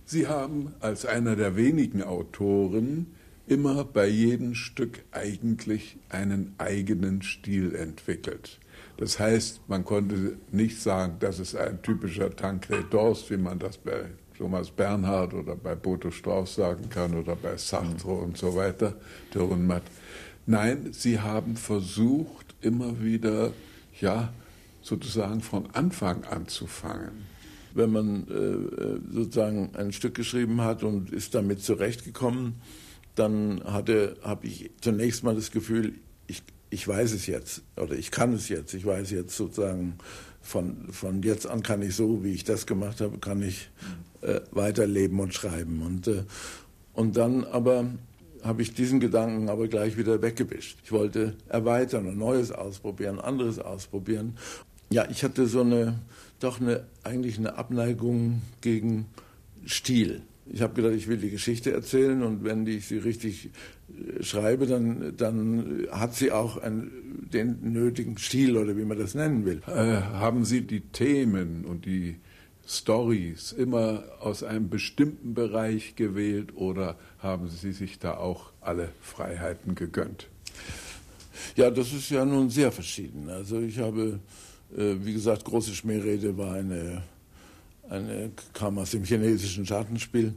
Sie 0.04 0.26
haben 0.26 0.72
als 0.80 1.04
einer 1.04 1.36
der 1.36 1.56
wenigen 1.56 2.02
Autoren 2.02 3.14
immer 3.46 3.84
bei 3.84 4.06
jedem 4.06 4.54
Stück 4.54 5.04
eigentlich 5.10 5.96
einen 6.08 6.54
eigenen 6.58 7.22
Stil 7.22 7.74
entwickelt. 7.74 8.58
Das 8.98 9.18
heißt, 9.18 9.60
man 9.68 9.84
konnte 9.84 10.36
nicht 10.50 10.80
sagen, 10.80 11.16
das 11.20 11.38
ist 11.38 11.54
ein 11.56 11.82
typischer 11.82 12.34
Tancred 12.34 12.92
Dorst, 12.92 13.30
wie 13.30 13.36
man 13.36 13.58
das 13.58 13.78
bei 13.78 14.06
Thomas 14.36 14.70
Bernhard 14.70 15.34
oder 15.34 15.56
bei 15.56 15.74
Boto 15.74 16.10
Strauß 16.10 16.54
sagen 16.54 16.88
kann 16.90 17.14
oder 17.14 17.36
bei 17.36 17.56
Sartre 17.56 18.12
und 18.12 18.36
so 18.36 18.54
weiter, 18.56 18.94
Dürrenmatt. 19.34 19.84
Nein, 20.46 20.88
sie 20.92 21.20
haben 21.20 21.56
versucht, 21.56 22.54
immer 22.60 23.02
wieder, 23.02 23.52
ja, 24.00 24.32
sozusagen 24.80 25.42
von 25.42 25.68
Anfang 25.74 26.24
anzufangen 26.24 27.26
wenn 27.74 27.90
man 27.90 28.26
äh, 28.28 28.34
äh, 28.34 29.00
sozusagen 29.12 29.74
ein 29.74 29.92
Stück 29.92 30.14
geschrieben 30.14 30.60
hat 30.60 30.82
und 30.82 31.10
ist 31.10 31.34
damit 31.34 31.62
zurechtgekommen, 31.62 32.54
dann 33.14 33.62
habe 33.64 34.38
ich 34.42 34.70
zunächst 34.80 35.24
mal 35.24 35.34
das 35.34 35.50
Gefühl, 35.50 35.94
ich, 36.28 36.42
ich 36.70 36.86
weiß 36.86 37.12
es 37.12 37.26
jetzt 37.26 37.62
oder 37.76 37.94
ich 37.94 38.12
kann 38.12 38.32
es 38.32 38.48
jetzt. 38.48 38.74
Ich 38.74 38.86
weiß 38.86 39.10
jetzt 39.10 39.36
sozusagen, 39.36 39.94
von, 40.40 40.92
von 40.92 41.22
jetzt 41.22 41.46
an 41.46 41.62
kann 41.62 41.82
ich 41.82 41.94
so, 41.94 42.24
wie 42.24 42.32
ich 42.32 42.44
das 42.44 42.66
gemacht 42.66 43.00
habe, 43.00 43.18
kann 43.18 43.42
ich 43.42 43.70
äh, 44.22 44.40
weiterleben 44.50 45.20
und 45.20 45.34
schreiben. 45.34 45.82
Und, 45.82 46.08
äh, 46.08 46.24
und 46.94 47.16
dann 47.16 47.44
aber 47.44 47.86
habe 48.42 48.62
ich 48.62 48.72
diesen 48.72 49.00
Gedanken 49.00 49.48
aber 49.48 49.68
gleich 49.68 49.96
wieder 49.96 50.22
weggewischt. 50.22 50.78
Ich 50.84 50.92
wollte 50.92 51.34
erweitern 51.48 52.06
und 52.06 52.18
Neues 52.18 52.52
ausprobieren, 52.52 53.20
anderes 53.20 53.58
ausprobieren. 53.58 54.38
Ja, 54.90 55.06
ich 55.10 55.22
hatte 55.24 55.46
so 55.46 55.60
eine, 55.60 55.98
doch 56.40 56.60
eine, 56.60 56.86
eigentlich 57.04 57.38
eine 57.38 57.56
Abneigung 57.56 58.42
gegen 58.60 59.06
Stil. 59.66 60.22
Ich 60.50 60.62
habe 60.62 60.74
gedacht, 60.74 60.94
ich 60.94 61.08
will 61.08 61.18
die 61.18 61.30
Geschichte 61.30 61.72
erzählen 61.72 62.22
und 62.22 62.42
wenn 62.44 62.66
ich 62.66 62.86
sie 62.86 62.98
richtig 62.98 63.50
äh, 63.88 64.22
schreibe, 64.22 64.66
dann, 64.66 65.14
dann 65.16 65.86
hat 65.90 66.14
sie 66.14 66.32
auch 66.32 66.56
einen, 66.56 67.28
den 67.32 67.72
nötigen 67.72 68.16
Stil 68.16 68.56
oder 68.56 68.76
wie 68.76 68.84
man 68.84 68.98
das 68.98 69.14
nennen 69.14 69.44
will. 69.44 69.60
Äh, 69.66 70.00
haben 70.00 70.44
Sie 70.44 70.62
die 70.62 70.80
Themen 70.80 71.64
und 71.64 71.84
die 71.84 72.16
Stories 72.66 73.52
immer 73.52 74.04
aus 74.20 74.42
einem 74.42 74.68
bestimmten 74.68 75.34
Bereich 75.34 75.96
gewählt 75.96 76.54
oder 76.54 76.96
haben 77.18 77.48
Sie 77.48 77.72
sich 77.72 77.98
da 77.98 78.16
auch 78.16 78.52
alle 78.60 78.90
Freiheiten 79.00 79.74
gegönnt? 79.74 80.28
Ja, 81.56 81.70
das 81.70 81.92
ist 81.92 82.10
ja 82.10 82.24
nun 82.24 82.50
sehr 82.50 82.72
verschieden. 82.72 83.28
Also 83.30 83.60
ich 83.60 83.78
habe 83.78 84.20
wie 84.70 85.12
gesagt, 85.12 85.44
große 85.44 85.74
Schmährede 85.74 86.36
war 86.36 86.54
eine, 86.54 87.02
eine, 87.88 88.30
kam 88.52 88.78
aus 88.78 88.90
dem 88.90 89.04
chinesischen 89.04 89.64
Schattenspiel. 89.64 90.34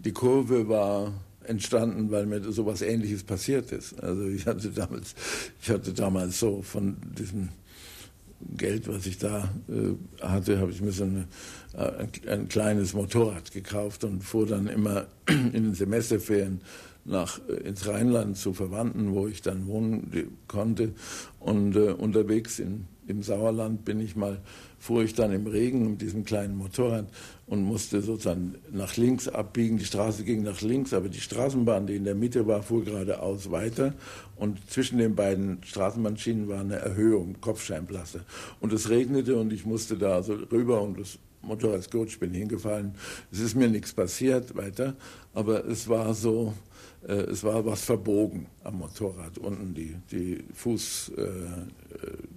Die 0.00 0.12
Kurve 0.12 0.68
war 0.68 1.12
entstanden, 1.48 2.10
weil 2.10 2.26
mir 2.26 2.52
sowas 2.52 2.82
Ähnliches 2.82 3.24
passiert 3.24 3.72
ist. 3.72 4.00
Also 4.02 4.28
ich 4.28 4.46
hatte 4.46 4.70
damals, 4.70 5.14
ich 5.60 5.70
hatte 5.70 5.92
damals 5.92 6.38
so 6.38 6.62
von 6.62 6.96
diesem 7.16 7.48
Geld, 8.56 8.86
was 8.86 9.06
ich 9.06 9.18
da 9.18 9.52
äh, 9.68 10.22
hatte, 10.24 10.60
habe 10.60 10.70
ich 10.70 10.80
mir 10.80 10.92
so 10.92 11.04
eine, 11.04 11.26
äh, 11.74 12.02
ein, 12.02 12.10
ein, 12.28 12.48
kleines 12.48 12.94
Motorrad 12.94 13.50
gekauft 13.50 14.04
und 14.04 14.22
fuhr 14.22 14.46
dann 14.46 14.68
immer 14.68 15.06
in 15.28 15.52
den 15.52 15.74
Semesterferien 15.74 16.60
nach, 17.04 17.40
äh, 17.48 17.54
ins 17.68 17.88
Rheinland 17.88 18.36
zu 18.36 18.52
Verwandten, 18.52 19.12
wo 19.12 19.26
ich 19.26 19.42
dann 19.42 19.66
wohnen 19.66 20.30
konnte. 20.46 20.92
Und 21.40 21.74
äh, 21.74 21.90
unterwegs 21.90 22.60
in 22.60 22.86
im 23.08 23.22
Sauerland 23.22 23.84
bin 23.84 24.00
ich 24.00 24.16
mal, 24.16 24.38
fuhr 24.78 25.02
ich 25.02 25.14
dann 25.14 25.32
im 25.32 25.46
Regen 25.46 25.90
mit 25.90 26.02
diesem 26.02 26.24
kleinen 26.24 26.56
Motorrad 26.56 27.06
und 27.46 27.62
musste 27.62 28.02
sozusagen 28.02 28.56
nach 28.70 28.96
links 28.96 29.26
abbiegen. 29.26 29.78
Die 29.78 29.84
Straße 29.84 30.24
ging 30.24 30.42
nach 30.42 30.60
links, 30.60 30.92
aber 30.92 31.08
die 31.08 31.20
Straßenbahn, 31.20 31.86
die 31.86 31.96
in 31.96 32.04
der 32.04 32.14
Mitte 32.14 32.46
war, 32.46 32.62
fuhr 32.62 32.84
geradeaus 32.84 33.50
weiter. 33.50 33.94
Und 34.36 34.70
zwischen 34.70 34.98
den 34.98 35.14
beiden 35.14 35.62
Straßenbahnschienen 35.64 36.48
war 36.48 36.60
eine 36.60 36.76
Erhöhung, 36.76 37.36
Kopfsteinpflaster. 37.40 38.20
Und 38.60 38.72
es 38.72 38.90
regnete 38.90 39.36
und 39.36 39.52
ich 39.52 39.64
musste 39.64 39.96
da 39.96 40.22
so 40.22 40.34
rüber 40.34 40.82
und 40.82 41.00
das 41.00 41.18
Motorrad 41.42 41.80
ist 41.80 41.90
gut, 41.90 42.08
ich 42.08 42.18
bin 42.18 42.32
hingefallen. 42.32 42.94
Es 43.30 43.40
ist 43.40 43.54
mir 43.54 43.68
nichts 43.68 43.92
passiert 43.92 44.56
weiter. 44.56 44.96
aber 45.34 45.64
es 45.66 45.88
war 45.88 46.14
so, 46.14 46.52
äh, 47.06 47.12
es 47.12 47.44
war 47.44 47.64
was 47.64 47.82
verbogen 47.84 48.46
am 48.64 48.78
Motorrad, 48.78 49.38
unten 49.38 49.72
die, 49.72 49.94
die 50.10 50.44
Fuß, 50.52 51.12
äh, 51.16 51.22
äh 51.22 51.26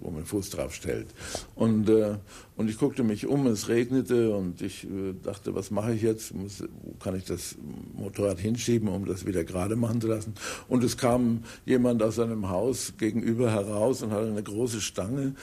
wo 0.00 0.10
man 0.10 0.24
Fuß 0.24 0.50
drauf 0.50 0.74
stellt. 0.74 1.08
Und, 1.54 1.88
äh, 1.88 2.16
und 2.56 2.70
ich 2.70 2.78
guckte 2.78 3.02
mich 3.02 3.26
um, 3.26 3.46
es 3.48 3.68
regnete 3.68 4.34
und 4.34 4.62
ich 4.62 4.84
äh, 4.84 5.14
dachte, 5.20 5.54
was 5.54 5.70
mache 5.70 5.94
ich 5.94 6.02
jetzt? 6.02 6.34
Muss, 6.34 6.62
wo 6.82 6.92
kann 6.94 7.16
ich 7.16 7.24
das 7.24 7.56
Motorrad 7.94 8.38
hinschieben, 8.38 8.88
um 8.88 9.04
das 9.04 9.26
wieder 9.26 9.44
gerade 9.44 9.74
machen 9.74 10.00
zu 10.00 10.06
lassen? 10.06 10.34
Und 10.68 10.84
es 10.84 10.96
kam 10.96 11.42
jemand 11.66 12.02
aus 12.02 12.16
seinem 12.16 12.48
Haus 12.48 12.94
gegenüber 12.98 13.50
heraus 13.50 14.02
und 14.02 14.12
hatte 14.12 14.28
eine 14.28 14.42
große 14.42 14.80
Stange 14.80 15.34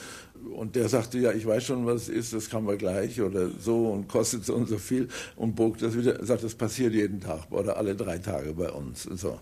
und 0.54 0.76
der 0.76 0.88
sagte, 0.88 1.18
ja, 1.18 1.32
ich 1.32 1.46
weiß 1.46 1.64
schon, 1.64 1.86
was 1.86 2.02
es 2.02 2.08
ist, 2.08 2.32
das 2.32 2.50
kann 2.50 2.64
man 2.64 2.78
gleich 2.78 3.20
oder 3.20 3.50
so 3.58 3.88
und 3.88 4.08
kostet 4.08 4.44
so 4.44 4.54
und 4.54 4.68
so 4.68 4.78
viel 4.78 5.08
und 5.36 5.54
bog 5.54 5.78
das 5.78 5.96
wieder, 5.96 6.24
sagt, 6.24 6.44
das 6.44 6.54
passiert 6.54 6.92
jeden 6.94 7.20
Tag 7.20 7.50
oder 7.50 7.76
alle 7.76 7.94
drei 7.94 8.18
Tage 8.18 8.52
bei 8.54 8.70
uns 8.70 9.06
und 9.06 9.18
so. 9.18 9.38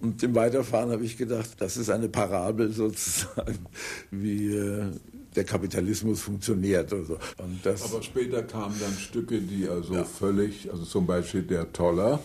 Und 0.00 0.22
im 0.22 0.34
Weiterfahren 0.34 0.90
habe 0.90 1.04
ich 1.04 1.16
gedacht, 1.16 1.50
das 1.58 1.76
ist 1.76 1.90
eine 1.90 2.08
Parabel 2.08 2.72
sozusagen, 2.72 3.66
wie 4.10 4.54
äh, 4.54 4.84
der 5.34 5.44
Kapitalismus 5.44 6.20
funktioniert. 6.20 6.92
Oder 6.92 7.04
so. 7.04 7.18
Aber 7.38 8.02
später 8.02 8.42
kamen 8.42 8.74
dann 8.80 8.92
Stücke, 8.94 9.40
die 9.40 9.68
also 9.68 9.94
ja. 9.94 10.04
völlig, 10.04 10.70
also 10.70 10.84
zum 10.84 11.06
Beispiel 11.06 11.42
der 11.42 11.72
Toller, 11.72 12.20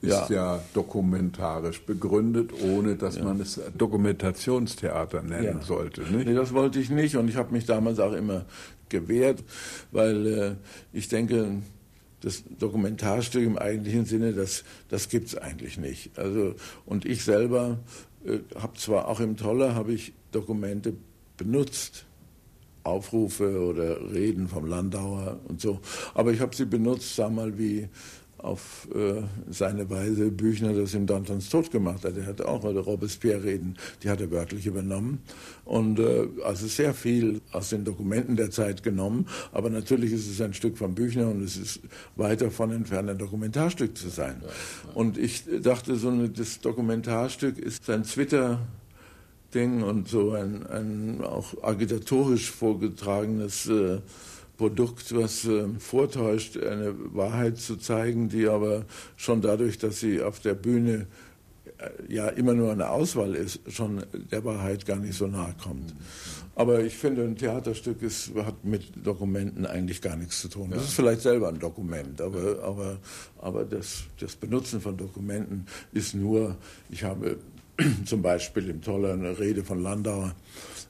ist 0.00 0.30
ja. 0.30 0.30
ja, 0.30 0.60
dokumentarisch 0.74 1.82
begründet, 1.82 2.52
ohne 2.62 2.96
dass 2.96 3.16
ja. 3.16 3.24
man 3.24 3.40
es 3.40 3.60
Dokumentationstheater 3.76 5.22
nennen 5.22 5.58
ja. 5.58 5.62
sollte. 5.62 6.02
Nicht? 6.02 6.26
Nee, 6.26 6.34
das 6.34 6.54
wollte 6.54 6.78
ich 6.78 6.90
nicht 6.90 7.16
und 7.16 7.28
ich 7.28 7.36
habe 7.36 7.52
mich 7.52 7.64
damals 7.64 7.98
auch 7.98 8.12
immer 8.12 8.44
gewehrt, 8.88 9.42
weil 9.90 10.26
äh, 10.26 10.54
ich 10.92 11.08
denke, 11.08 11.62
das 12.20 12.42
Dokumentarstück 12.58 13.44
im 13.44 13.58
eigentlichen 13.58 14.04
Sinne, 14.04 14.32
das, 14.32 14.64
das 14.88 15.08
gibt 15.08 15.28
es 15.28 15.36
eigentlich 15.36 15.78
nicht. 15.78 16.18
Also, 16.18 16.54
und 16.84 17.04
ich 17.04 17.24
selber 17.24 17.78
äh, 18.24 18.38
habe 18.60 18.76
zwar 18.76 19.08
auch 19.08 19.20
im 19.20 19.36
Toller 19.36 19.74
habe 19.74 19.92
ich 19.92 20.12
Dokumente 20.32 20.94
benutzt, 21.36 22.04
Aufrufe 22.84 23.60
oder 23.60 24.12
Reden 24.12 24.48
vom 24.48 24.66
Landauer 24.66 25.40
und 25.46 25.60
so, 25.60 25.80
aber 26.14 26.32
ich 26.32 26.40
habe 26.40 26.56
sie 26.56 26.64
benutzt, 26.64 27.16
sag 27.16 27.32
mal, 27.32 27.58
wie 27.58 27.88
auf 28.38 28.88
äh, 28.94 29.22
seine 29.50 29.90
Weise 29.90 30.30
Büchner 30.30 30.72
das 30.72 30.94
im 30.94 31.06
Dantons 31.06 31.48
Tod 31.50 31.70
gemacht 31.70 32.04
hat. 32.04 32.16
Er 32.16 32.26
hat 32.26 32.40
auch 32.40 32.64
Robespierre-Reden, 32.64 33.76
die 34.02 34.10
hat 34.10 34.20
er 34.20 34.30
wörtlich 34.30 34.66
übernommen. 34.66 35.20
Und 35.64 35.98
äh, 35.98 36.28
also 36.44 36.66
sehr 36.66 36.94
viel 36.94 37.40
aus 37.52 37.70
den 37.70 37.84
Dokumenten 37.84 38.36
der 38.36 38.50
Zeit 38.50 38.82
genommen. 38.82 39.26
Aber 39.52 39.70
natürlich 39.70 40.12
ist 40.12 40.30
es 40.30 40.40
ein 40.40 40.54
Stück 40.54 40.78
von 40.78 40.94
Büchner 40.94 41.28
und 41.28 41.42
es 41.42 41.56
ist 41.56 41.80
weit 42.16 42.40
davon 42.40 42.70
entfernt, 42.70 43.10
ein 43.10 43.18
Dokumentarstück 43.18 43.96
zu 43.96 44.08
sein. 44.08 44.42
Und 44.94 45.18
ich 45.18 45.44
dachte, 45.62 45.96
so 45.96 46.08
eine, 46.08 46.28
das 46.28 46.60
Dokumentarstück 46.60 47.58
ist 47.58 47.84
sein 47.84 48.04
Twitter- 48.04 48.60
Ding 49.54 49.82
und 49.82 50.08
so 50.08 50.32
ein, 50.32 50.66
ein 50.66 51.24
auch 51.24 51.54
agitatorisch 51.62 52.50
vorgetragenes 52.50 53.66
äh, 53.66 54.00
Produkt, 54.58 55.14
was 55.14 55.44
äh, 55.46 55.68
vortäuscht, 55.78 56.58
eine 56.58 56.94
Wahrheit 57.14 57.56
zu 57.58 57.76
zeigen, 57.76 58.28
die 58.28 58.46
aber 58.48 58.84
schon 59.16 59.40
dadurch, 59.40 59.78
dass 59.78 60.00
sie 60.00 60.20
auf 60.20 60.40
der 60.40 60.54
Bühne 60.54 61.06
äh, 61.78 62.12
ja 62.12 62.28
immer 62.28 62.54
nur 62.54 62.72
eine 62.72 62.90
Auswahl 62.90 63.34
ist, 63.36 63.60
schon 63.72 64.04
der 64.32 64.44
Wahrheit 64.44 64.84
gar 64.84 64.96
nicht 64.96 65.16
so 65.16 65.28
nahe 65.28 65.54
kommt. 65.62 65.94
Aber 66.56 66.80
ich 66.82 66.96
finde, 66.96 67.22
ein 67.22 67.36
Theaterstück 67.36 68.02
ist, 68.02 68.32
hat 68.34 68.64
mit 68.64 69.06
Dokumenten 69.06 69.64
eigentlich 69.64 70.02
gar 70.02 70.16
nichts 70.16 70.40
zu 70.40 70.48
tun. 70.48 70.70
Das 70.70 70.82
ist 70.82 70.94
vielleicht 70.94 71.20
selber 71.20 71.48
ein 71.48 71.60
Dokument, 71.60 72.20
aber, 72.20 72.60
aber, 72.64 72.98
aber 73.40 73.64
das, 73.64 74.02
das 74.18 74.34
Benutzen 74.34 74.80
von 74.80 74.96
Dokumenten 74.96 75.66
ist 75.92 76.16
nur, 76.16 76.56
ich 76.90 77.04
habe 77.04 77.36
zum 78.04 78.22
Beispiel 78.22 78.68
im 78.70 78.82
Toller 78.82 79.12
eine 79.12 79.38
Rede 79.38 79.62
von 79.62 79.80
Landauer 79.80 80.34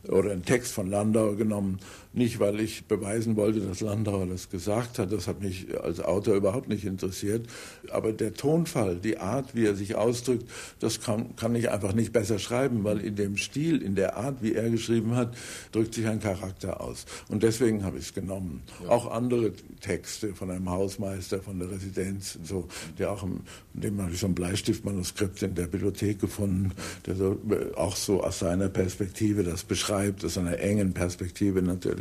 oder 0.08 0.32
einen 0.32 0.44
Text 0.44 0.72
von 0.72 0.88
Landauer 0.88 1.36
genommen, 1.36 1.78
nicht 2.12 2.40
weil 2.40 2.60
ich 2.60 2.86
beweisen 2.86 3.36
wollte, 3.36 3.60
dass 3.60 3.80
Landauer 3.80 4.26
das 4.26 4.50
gesagt 4.50 4.98
hat, 4.98 5.12
das 5.12 5.26
hat 5.26 5.40
mich 5.40 5.66
als 5.80 6.00
Autor 6.00 6.34
überhaupt 6.34 6.68
nicht 6.68 6.84
interessiert, 6.84 7.46
aber 7.90 8.12
der 8.12 8.34
Tonfall, 8.34 8.96
die 8.96 9.18
Art, 9.18 9.54
wie 9.54 9.66
er 9.66 9.74
sich 9.74 9.94
ausdrückt, 9.94 10.48
das 10.80 11.00
kann, 11.00 11.36
kann 11.36 11.54
ich 11.54 11.70
einfach 11.70 11.92
nicht 11.92 12.12
besser 12.12 12.38
schreiben, 12.38 12.84
weil 12.84 13.00
in 13.00 13.16
dem 13.16 13.36
Stil, 13.36 13.82
in 13.82 13.94
der 13.94 14.16
Art, 14.16 14.42
wie 14.42 14.54
er 14.54 14.70
geschrieben 14.70 15.16
hat, 15.16 15.36
drückt 15.72 15.94
sich 15.94 16.06
ein 16.06 16.20
Charakter 16.20 16.80
aus. 16.80 17.06
Und 17.28 17.42
deswegen 17.42 17.84
habe 17.84 17.98
ich 17.98 18.04
es 18.04 18.14
genommen. 18.14 18.62
Ja. 18.82 18.90
Auch 18.90 19.10
andere 19.10 19.52
Texte 19.80 20.34
von 20.34 20.50
einem 20.50 20.70
Hausmeister, 20.70 21.40
von 21.40 21.58
der 21.58 21.70
Residenz, 21.70 22.38
so, 22.42 22.68
der 22.98 23.12
auch, 23.12 23.22
im, 23.22 23.40
dem 23.74 24.00
habe 24.00 24.12
ich 24.12 24.20
so 24.20 24.26
ein 24.26 24.34
Bleistiftmanuskript 24.34 25.42
in 25.42 25.54
der 25.54 25.66
Bibliothek 25.66 26.20
gefunden, 26.20 26.72
der 27.06 27.16
so, 27.16 27.40
auch 27.76 27.96
so 27.96 28.22
aus 28.22 28.40
seiner 28.40 28.68
Perspektive 28.68 29.42
das 29.42 29.64
beschreibt 29.64 29.78
beschreibt, 29.78 30.24
aus 30.24 30.38
einer 30.38 30.58
engen 30.58 30.92
Perspektive 30.92 31.62
natürlich. 31.62 31.97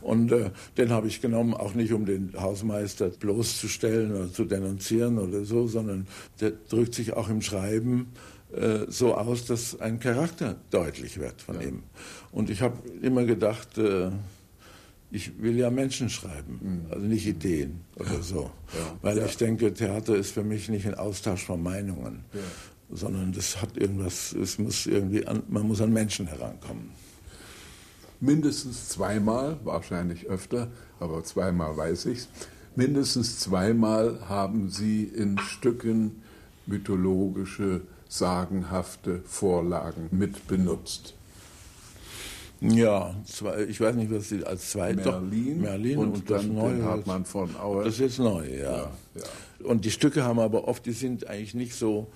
Und 0.00 0.32
äh, 0.32 0.50
den 0.76 0.90
habe 0.90 1.06
ich 1.06 1.20
genommen, 1.20 1.54
auch 1.54 1.74
nicht 1.74 1.92
um 1.92 2.06
den 2.06 2.32
Hausmeister 2.38 3.08
bloßzustellen 3.08 4.14
oder 4.14 4.32
zu 4.32 4.44
denunzieren 4.44 5.18
oder 5.18 5.44
so, 5.44 5.66
sondern 5.66 6.06
der 6.40 6.52
drückt 6.68 6.94
sich 6.94 7.12
auch 7.12 7.28
im 7.28 7.42
Schreiben 7.42 8.12
äh, 8.52 8.86
so 8.88 9.14
aus, 9.14 9.46
dass 9.46 9.80
ein 9.80 10.00
Charakter 10.00 10.56
deutlich 10.70 11.18
wird 11.18 11.40
von 11.40 11.60
ja. 11.60 11.68
ihm. 11.68 11.82
Und 12.32 12.50
ich 12.50 12.62
habe 12.62 12.76
immer 13.00 13.24
gedacht, 13.24 13.78
äh, 13.78 14.10
ich 15.12 15.40
will 15.40 15.56
ja 15.56 15.70
Menschen 15.70 16.08
schreiben, 16.08 16.58
mhm. 16.60 16.92
also 16.92 17.06
nicht 17.06 17.26
Ideen 17.26 17.80
oder 17.96 18.22
so. 18.22 18.50
Ja. 18.74 18.98
Weil 19.02 19.18
ja. 19.18 19.26
ich 19.26 19.36
denke, 19.36 19.72
Theater 19.72 20.14
ist 20.14 20.32
für 20.32 20.44
mich 20.44 20.68
nicht 20.68 20.86
ein 20.86 20.94
Austausch 20.94 21.44
von 21.44 21.62
Meinungen, 21.62 22.24
ja. 22.32 22.40
sondern 22.90 23.32
das 23.32 23.60
hat 23.60 23.76
irgendwas, 23.76 24.32
es 24.32 24.58
muss 24.58 24.86
irgendwie 24.86 25.26
an, 25.26 25.42
man 25.48 25.66
muss 25.66 25.80
an 25.80 25.92
Menschen 25.92 26.26
herankommen 26.26 26.90
mindestens 28.20 28.88
zweimal, 28.88 29.58
wahrscheinlich 29.64 30.26
öfter, 30.26 30.68
aber 30.98 31.24
zweimal 31.24 31.76
weiß 31.76 32.06
ich 32.06 32.18
es, 32.18 32.28
mindestens 32.76 33.40
zweimal 33.40 34.20
haben 34.28 34.70
Sie 34.70 35.04
in 35.04 35.38
Stücken 35.38 36.22
mythologische, 36.66 37.82
sagenhafte 38.08 39.22
Vorlagen 39.24 40.08
mit 40.10 40.46
benutzt. 40.46 41.14
Ja, 42.60 43.14
zwei, 43.24 43.64
ich 43.64 43.80
weiß 43.80 43.96
nicht, 43.96 44.12
was 44.12 44.28
Sie 44.28 44.44
als 44.44 44.70
zweites. 44.70 45.06
Merlin, 45.06 45.60
Merlin 45.62 45.98
und, 45.98 46.14
und 46.14 46.30
dann 46.30 46.54
den 46.54 46.84
Hartmann 46.84 47.24
von 47.24 47.56
Auer. 47.56 47.84
Das 47.84 47.94
ist 47.94 48.00
jetzt 48.00 48.18
neu, 48.18 48.46
ja. 48.46 48.62
ja, 48.62 48.90
ja. 49.14 49.22
Und 49.64 49.84
die 49.84 49.90
Stücke 49.90 50.24
haben 50.24 50.38
aber 50.38 50.68
oft, 50.68 50.84
die 50.84 50.92
sind 50.92 51.26
eigentlich 51.26 51.54
nicht 51.54 51.74
so 51.74 52.08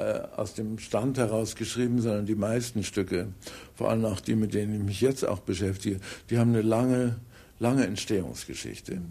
äh, 0.00 0.22
aus 0.36 0.54
dem 0.54 0.78
Stand 0.78 1.18
heraus 1.18 1.56
geschrieben, 1.56 2.00
sondern 2.00 2.26
die 2.26 2.34
meisten 2.34 2.82
Stücke, 2.82 3.28
vor 3.74 3.90
allem 3.90 4.04
auch 4.06 4.20
die, 4.20 4.34
mit 4.34 4.54
denen 4.54 4.74
ich 4.74 4.82
mich 4.82 5.00
jetzt 5.00 5.24
auch 5.24 5.40
beschäftige, 5.40 6.00
die 6.30 6.38
haben 6.38 6.50
eine 6.50 6.62
lange, 6.62 7.16
lange 7.58 7.86
Entstehungsgeschichte. 7.86 9.02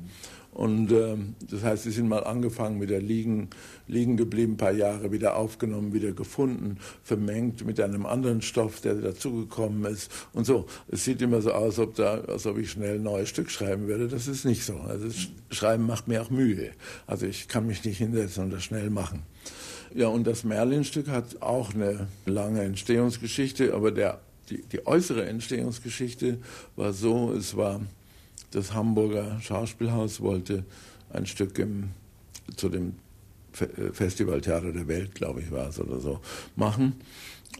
Und 0.52 0.92
äh, 0.92 1.16
das 1.50 1.64
heißt, 1.64 1.84
sie 1.84 1.92
sind 1.92 2.08
mal 2.08 2.24
angefangen 2.24 2.80
mit 2.80 2.90
der 2.90 3.02
liegen, 3.02 3.50
liegen 3.88 4.18
geblieben, 4.18 4.54
ein 4.54 4.58
paar 4.58 4.72
Jahre 4.72 5.12
wieder 5.12 5.38
aufgenommen, 5.38 5.94
wieder 5.94 6.12
gefunden, 6.12 6.78
vermengt 7.04 7.66
mit 7.66 7.80
einem 7.80 8.06
anderen 8.06 8.42
Stoff, 8.42 8.82
der 8.82 8.96
dazugekommen 8.96 9.86
ist 9.86 10.12
und 10.34 10.46
so. 10.46 10.66
Es 10.88 11.06
sieht 11.06 11.22
immer 11.22 11.42
so 11.42 11.52
aus, 11.52 11.78
ob 11.78 11.96
da, 11.96 12.22
als 12.22 12.48
ob 12.48 12.58
ich 12.58 12.72
schnell 12.72 12.96
ein 12.96 13.04
neues 13.04 13.30
Stück 13.30 13.52
schreiben 13.52 13.88
würde. 13.88 14.08
Das 14.08 14.28
ist 14.28 14.44
nicht 14.44 14.66
so. 14.66 14.78
Also 14.80 15.08
Schreiben 15.52 15.86
macht 15.86 16.08
mir 16.08 16.22
auch 16.22 16.32
Mühe. 16.32 16.72
Also 17.06 17.28
ich 17.28 17.48
kann 17.48 17.68
mich 17.68 17.86
nicht 17.86 18.00
hinsetzen 18.00 18.46
und 18.46 18.50
das 18.50 18.64
schnell 18.64 18.90
machen. 18.90 19.22
Ja, 19.96 20.08
und 20.08 20.28
das 20.28 20.44
Merlin-Stück 20.44 21.08
hat 21.08 21.42
auch 21.42 21.74
eine 21.74 22.08
lange 22.26 22.62
Entstehungsgeschichte, 22.62 23.74
aber 23.74 23.92
der, 23.92 24.20
die, 24.50 24.62
die 24.64 24.86
äußere 24.86 25.26
Entstehungsgeschichte 25.26 26.38
war 26.76 26.94
so, 26.94 27.34
es 27.34 27.58
war, 27.58 27.82
das 28.52 28.74
Hamburger 28.74 29.40
Schauspielhaus 29.42 30.22
wollte 30.22 30.64
ein 31.12 31.26
Stück 31.26 31.58
im, 31.58 31.90
zu 32.56 32.70
dem 32.70 32.94
Festivaltheater 33.52 34.72
der 34.72 34.88
Welt, 34.88 35.16
glaube 35.16 35.42
ich, 35.42 35.52
war 35.52 35.70
es 35.70 35.80
oder 35.80 36.00
so, 36.00 36.20
machen. 36.56 36.94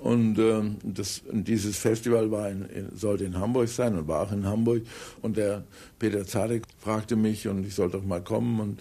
Und 0.02 0.38
äh, 0.40 0.62
das, 0.84 1.22
dieses 1.32 1.78
Festival 1.78 2.32
war 2.32 2.50
in, 2.50 2.66
in, 2.70 2.96
sollte 2.96 3.26
in 3.26 3.38
Hamburg 3.38 3.68
sein 3.68 3.98
und 3.98 4.08
war 4.08 4.22
auch 4.22 4.32
in 4.32 4.46
Hamburg. 4.46 4.84
Und 5.22 5.36
der 5.36 5.64
Peter 5.98 6.26
Zadek 6.26 6.64
fragte 6.78 7.16
mich 7.16 7.48
und 7.48 7.66
ich 7.66 7.76
sollte 7.76 7.98
doch 7.98 8.06
mal 8.06 8.22
kommen 8.22 8.60
und 8.60 8.80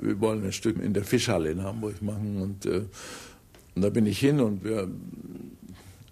wir 0.00 0.20
wollen 0.20 0.44
ein 0.44 0.52
Stück 0.52 0.82
in 0.82 0.92
der 0.92 1.04
Fischhalle 1.04 1.50
in 1.50 1.62
Hamburg 1.62 2.00
machen. 2.02 2.40
Und, 2.40 2.66
äh, 2.66 2.82
und 3.74 3.82
da 3.82 3.90
bin 3.90 4.06
ich 4.06 4.18
hin 4.18 4.40
und 4.40 4.64
wir 4.64 4.88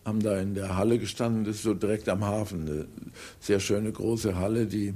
haben 0.05 0.21
da 0.21 0.39
in 0.41 0.55
der 0.55 0.77
Halle 0.77 0.99
gestanden, 0.99 1.45
das 1.45 1.57
ist 1.57 1.63
so 1.63 1.75
direkt 1.75 2.09
am 2.09 2.25
Hafen, 2.25 2.63
eine 2.63 2.87
sehr 3.41 3.61
schöne 3.61 3.93
große 3.93 4.37
Halle, 4.37 4.67
die 4.67 4.95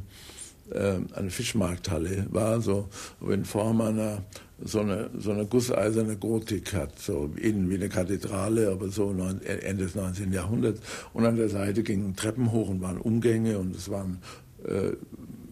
äh, 0.71 0.99
eine 1.15 1.31
Fischmarkthalle 1.31 2.27
war, 2.31 2.61
so 2.61 2.89
in 3.21 3.45
Form 3.45 3.81
einer 3.81 4.23
so 4.65 4.81
eine, 4.81 5.11
so 5.19 5.33
eine 5.33 5.47
gusseiserne 5.47 6.17
Gotik 6.17 6.73
hat, 6.73 6.99
so 6.99 7.31
innen 7.37 7.69
wie 7.69 7.75
eine 7.75 7.89
Kathedrale, 7.89 8.71
aber 8.71 8.89
so 8.89 9.11
Ende 9.11 9.85
des 9.85 9.95
19. 9.95 10.33
Jahrhunderts. 10.33 10.81
Und 11.13 11.27
an 11.27 11.37
der 11.37 11.49
Seite 11.49 11.83
gingen 11.83 12.17
Treppen 12.17 12.53
hoch 12.53 12.69
und 12.69 12.81
waren 12.81 12.99
Umgänge 12.99 13.59
und 13.59 13.77
es 13.77 13.91
waren 13.91 14.19
äh, 14.65 14.93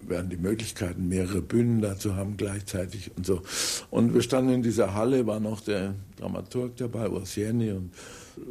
werden 0.08 0.30
die 0.30 0.37
Möglichkeiten, 0.37 1.08
mehrere 1.08 1.42
Bühnen 1.42 1.80
dazu 1.80 2.16
haben 2.16 2.37
gleichzeitig 2.37 3.11
und 3.16 3.26
so. 3.26 3.42
Und 3.90 4.14
wir 4.14 4.23
standen 4.23 4.52
in 4.52 4.62
dieser 4.62 4.94
Halle, 4.94 5.26
war 5.26 5.40
noch 5.40 5.61
der 5.61 5.94
Dramaturg 6.16 6.76
dabei, 6.76 7.08
Ursieni, 7.08 7.73
und, 7.73 7.90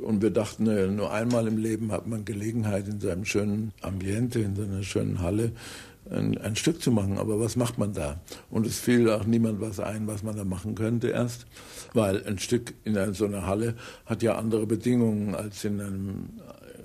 und 0.03 0.21
wir 0.21 0.31
dachten, 0.31 0.95
nur 0.95 1.11
einmal 1.11 1.47
im 1.47 1.57
Leben 1.57 1.91
hat 1.91 2.07
man 2.07 2.25
Gelegenheit, 2.25 2.87
in 2.87 2.99
seinem 2.99 3.25
schönen 3.25 3.73
Ambiente, 3.81 4.39
in 4.39 4.55
seiner 4.55 4.83
schönen 4.83 5.21
Halle, 5.21 5.51
ein, 6.09 6.37
ein, 6.37 6.55
Stück 6.55 6.81
zu 6.81 6.91
machen. 6.91 7.17
Aber 7.17 7.39
was 7.39 7.55
macht 7.55 7.77
man 7.77 7.93
da? 7.93 8.19
Und 8.49 8.65
es 8.65 8.79
fiel 8.79 9.09
auch 9.09 9.25
niemand 9.25 9.61
was 9.61 9.79
ein, 9.79 10.07
was 10.07 10.23
man 10.23 10.35
da 10.35 10.43
machen 10.43 10.75
könnte 10.75 11.09
erst, 11.09 11.45
weil 11.93 12.23
ein 12.25 12.39
Stück 12.39 12.73
in 12.83 13.13
so 13.13 13.25
einer 13.25 13.45
Halle 13.45 13.75
hat 14.05 14.21
ja 14.23 14.35
andere 14.35 14.65
Bedingungen 14.65 15.35
als 15.35 15.63
in 15.63 15.79
einem 15.79 16.29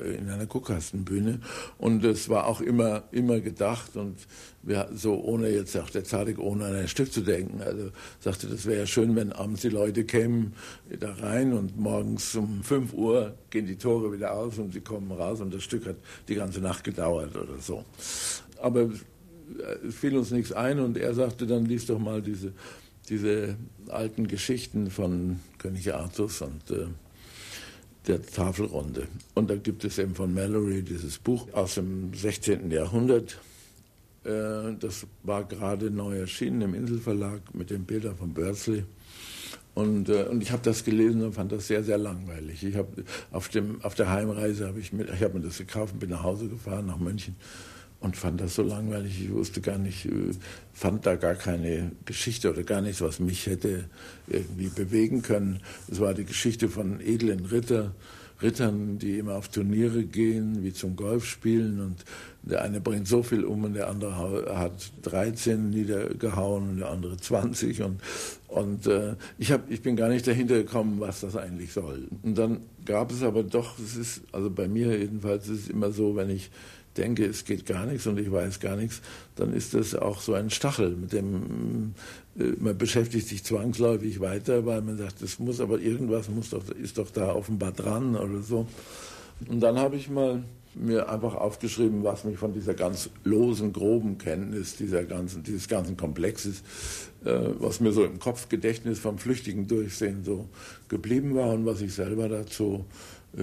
in 0.00 0.28
einer 0.28 0.46
Guckkastenbühne. 0.46 1.40
Und 1.78 2.04
es 2.04 2.28
war 2.28 2.46
auch 2.46 2.60
immer, 2.60 3.04
immer 3.12 3.40
gedacht 3.40 3.96
und 3.96 4.16
wir, 4.62 4.88
so 4.94 5.20
ohne 5.22 5.48
jetzt 5.48 5.76
auch 5.76 5.90
der 5.90 6.04
Zadig, 6.04 6.38
ohne 6.38 6.66
an 6.66 6.74
ein 6.74 6.88
Stück 6.88 7.12
zu 7.12 7.22
denken. 7.22 7.62
Also 7.62 7.90
sagte, 8.20 8.46
das 8.46 8.66
wäre 8.66 8.80
ja 8.80 8.86
schön, 8.86 9.14
wenn 9.16 9.32
abends 9.32 9.62
die 9.62 9.68
Leute 9.68 10.04
kämen 10.04 10.54
da 10.98 11.12
rein 11.14 11.52
und 11.52 11.78
morgens 11.78 12.34
um 12.34 12.62
5 12.62 12.92
Uhr 12.92 13.34
gehen 13.50 13.66
die 13.66 13.76
Tore 13.76 14.12
wieder 14.12 14.34
aus 14.34 14.58
und 14.58 14.72
sie 14.72 14.80
kommen 14.80 15.10
raus 15.12 15.40
und 15.40 15.54
das 15.54 15.62
Stück 15.62 15.86
hat 15.86 15.96
die 16.28 16.34
ganze 16.34 16.60
Nacht 16.60 16.84
gedauert 16.84 17.36
oder 17.36 17.58
so. 17.60 17.84
Aber 18.60 18.90
es 19.86 19.94
fiel 19.94 20.16
uns 20.16 20.30
nichts 20.30 20.52
ein 20.52 20.78
und 20.78 20.96
er 20.96 21.14
sagte 21.14 21.46
dann, 21.46 21.64
lies 21.64 21.86
doch 21.86 21.98
mal 21.98 22.22
diese, 22.22 22.52
diese 23.08 23.56
alten 23.88 24.28
Geschichten 24.28 24.90
von 24.90 25.40
König 25.58 25.94
Artus 25.94 26.42
und 26.42 26.70
äh, 26.70 26.86
der 28.08 28.22
Tafelrunde. 28.22 29.06
Und 29.34 29.50
da 29.50 29.56
gibt 29.56 29.84
es 29.84 29.98
eben 29.98 30.14
von 30.14 30.32
Mallory 30.32 30.82
dieses 30.82 31.18
Buch 31.18 31.46
aus 31.52 31.74
dem 31.74 32.12
16. 32.14 32.70
Jahrhundert. 32.70 33.38
Äh, 34.24 34.74
das 34.80 35.06
war 35.22 35.44
gerade 35.44 35.90
neu 35.90 36.18
erschienen 36.18 36.62
im 36.62 36.74
Inselverlag 36.74 37.54
mit 37.54 37.70
den 37.70 37.84
Bildern 37.84 38.16
von 38.16 38.32
Börsley. 38.32 38.84
Und, 39.74 40.08
äh, 40.08 40.24
und 40.24 40.42
ich 40.42 40.50
habe 40.50 40.62
das 40.64 40.84
gelesen 40.84 41.22
und 41.22 41.34
fand 41.34 41.52
das 41.52 41.68
sehr, 41.68 41.84
sehr 41.84 41.98
langweilig. 41.98 42.64
Ich 42.64 42.74
habe 42.74 43.04
auf, 43.30 43.48
auf 43.82 43.94
der 43.94 44.10
Heimreise 44.10 44.66
habe 44.66 44.80
ich, 44.80 44.92
mit, 44.92 45.08
ich 45.08 45.22
hab 45.22 45.34
mir 45.34 45.40
das 45.40 45.58
gekauft 45.58 45.92
und 45.92 46.00
bin 46.00 46.10
nach 46.10 46.24
Hause 46.24 46.48
gefahren, 46.48 46.86
nach 46.86 46.98
München 46.98 47.36
und 48.00 48.16
fand 48.16 48.40
das 48.40 48.54
so 48.54 48.62
langweilig. 48.62 49.24
Ich 49.24 49.32
wusste 49.32 49.60
gar 49.60 49.78
nicht, 49.78 50.06
äh, 50.06 50.30
fand 50.72 51.06
da 51.06 51.16
gar 51.16 51.34
keine 51.34 51.92
Geschichte 52.04 52.50
oder 52.50 52.62
gar 52.62 52.80
nichts, 52.80 53.00
was 53.00 53.18
mich 53.18 53.46
hätte 53.46 53.84
irgendwie 54.26 54.68
bewegen 54.68 55.22
können. 55.22 55.60
Es 55.90 56.00
war 56.00 56.14
die 56.14 56.24
Geschichte 56.24 56.68
von 56.68 57.00
edlen 57.00 57.46
Ritter, 57.46 57.92
Rittern, 58.40 58.98
die 58.98 59.18
immer 59.18 59.34
auf 59.34 59.48
Turniere 59.48 60.04
gehen, 60.04 60.62
wie 60.62 60.72
zum 60.72 60.94
Golfspielen 60.94 61.80
und 61.80 62.04
der 62.42 62.62
eine 62.62 62.80
bringt 62.80 63.08
so 63.08 63.22
viel 63.22 63.44
um 63.44 63.64
und 63.64 63.74
der 63.74 63.88
andere 63.88 64.56
hat 64.56 64.92
13 65.02 65.70
niedergehauen 65.70 66.70
und 66.70 66.76
der 66.78 66.90
andere 66.90 67.16
20 67.16 67.82
und, 67.82 68.00
und 68.46 68.86
äh, 68.86 69.16
ich, 69.38 69.50
hab, 69.50 69.68
ich 69.70 69.82
bin 69.82 69.96
gar 69.96 70.08
nicht 70.08 70.26
dahinter 70.26 70.56
gekommen, 70.56 71.00
was 71.00 71.20
das 71.20 71.36
eigentlich 71.36 71.72
soll. 71.72 72.06
Und 72.22 72.38
dann 72.38 72.60
gab 72.84 73.10
es 73.10 73.22
aber 73.22 73.42
doch, 73.42 73.78
es 73.78 73.96
ist, 73.96 74.22
also 74.32 74.50
bei 74.50 74.68
mir 74.68 74.96
jedenfalls 74.96 75.48
ist 75.48 75.64
es 75.64 75.68
immer 75.68 75.90
so, 75.90 76.14
wenn 76.14 76.30
ich 76.30 76.50
denke, 76.98 77.24
es 77.24 77.44
geht 77.44 77.64
gar 77.64 77.86
nichts 77.86 78.06
und 78.06 78.18
ich 78.18 78.30
weiß 78.30 78.60
gar 78.60 78.76
nichts, 78.76 79.00
dann 79.36 79.52
ist 79.52 79.74
das 79.74 79.94
auch 79.94 80.20
so 80.20 80.34
ein 80.34 80.50
Stachel, 80.50 80.90
mit 80.96 81.12
dem 81.12 81.94
äh, 82.38 82.52
man 82.58 82.76
beschäftigt 82.76 83.28
sich 83.28 83.44
zwangsläufig 83.44 84.20
weiter, 84.20 84.66
weil 84.66 84.82
man 84.82 84.98
sagt, 84.98 85.22
es 85.22 85.38
muss 85.38 85.60
aber 85.60 85.80
irgendwas 85.80 86.28
muss 86.28 86.50
doch, 86.50 86.68
ist 86.70 86.98
doch 86.98 87.10
da 87.10 87.34
offenbar 87.34 87.72
dran 87.72 88.16
oder 88.16 88.42
so. 88.42 88.66
Und 89.48 89.60
dann 89.60 89.78
habe 89.78 89.96
ich 89.96 90.10
mal 90.10 90.42
mir 90.74 91.08
einfach 91.08 91.34
aufgeschrieben, 91.34 92.04
was 92.04 92.24
mich 92.24 92.38
von 92.38 92.52
dieser 92.52 92.74
ganz 92.74 93.10
losen, 93.24 93.72
groben 93.72 94.18
Kenntnis 94.18 94.76
dieser 94.76 95.04
ganzen, 95.04 95.42
dieses 95.42 95.68
ganzen 95.68 95.96
Komplexes, 95.96 96.62
äh, 97.24 97.50
was 97.58 97.80
mir 97.80 97.92
so 97.92 98.04
im 98.04 98.18
Kopfgedächtnis 98.18 98.98
vom 98.98 99.18
flüchtigen 99.18 99.66
Durchsehen 99.66 100.24
so 100.24 100.48
geblieben 100.88 101.34
war 101.34 101.50
und 101.50 101.66
was 101.66 101.80
ich 101.80 101.94
selber 101.94 102.28
dazu 102.28 102.84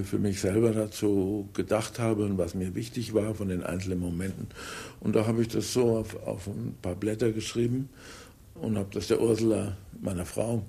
für 0.04 0.18
mich 0.18 0.42
selber 0.42 0.72
dazu 0.72 1.50
gedacht 1.54 2.00
habe 2.00 2.25
und 2.25 2.38
was 2.38 2.56
mir 2.56 2.75
wichtig 2.75 3.14
war 3.14 3.36
von 3.36 3.50
den 3.50 3.64
einzelnen 3.64 4.00
Momenten. 4.00 4.48
Und 5.00 5.16
da 5.16 5.27
habe 5.27 5.42
ich 5.42 5.48
das 5.48 5.74
so 5.74 5.98
auf, 5.98 6.16
auf 6.25 6.48
ein 6.48 6.75
paar 6.81 6.96
Blätter 6.96 7.31
geschrieben 7.31 7.90
und 8.55 8.77
habe 8.77 8.90
das 8.92 9.07
der 9.07 9.22
Ursula, 9.22 9.77
meiner 10.01 10.25
Frau, 10.25 10.64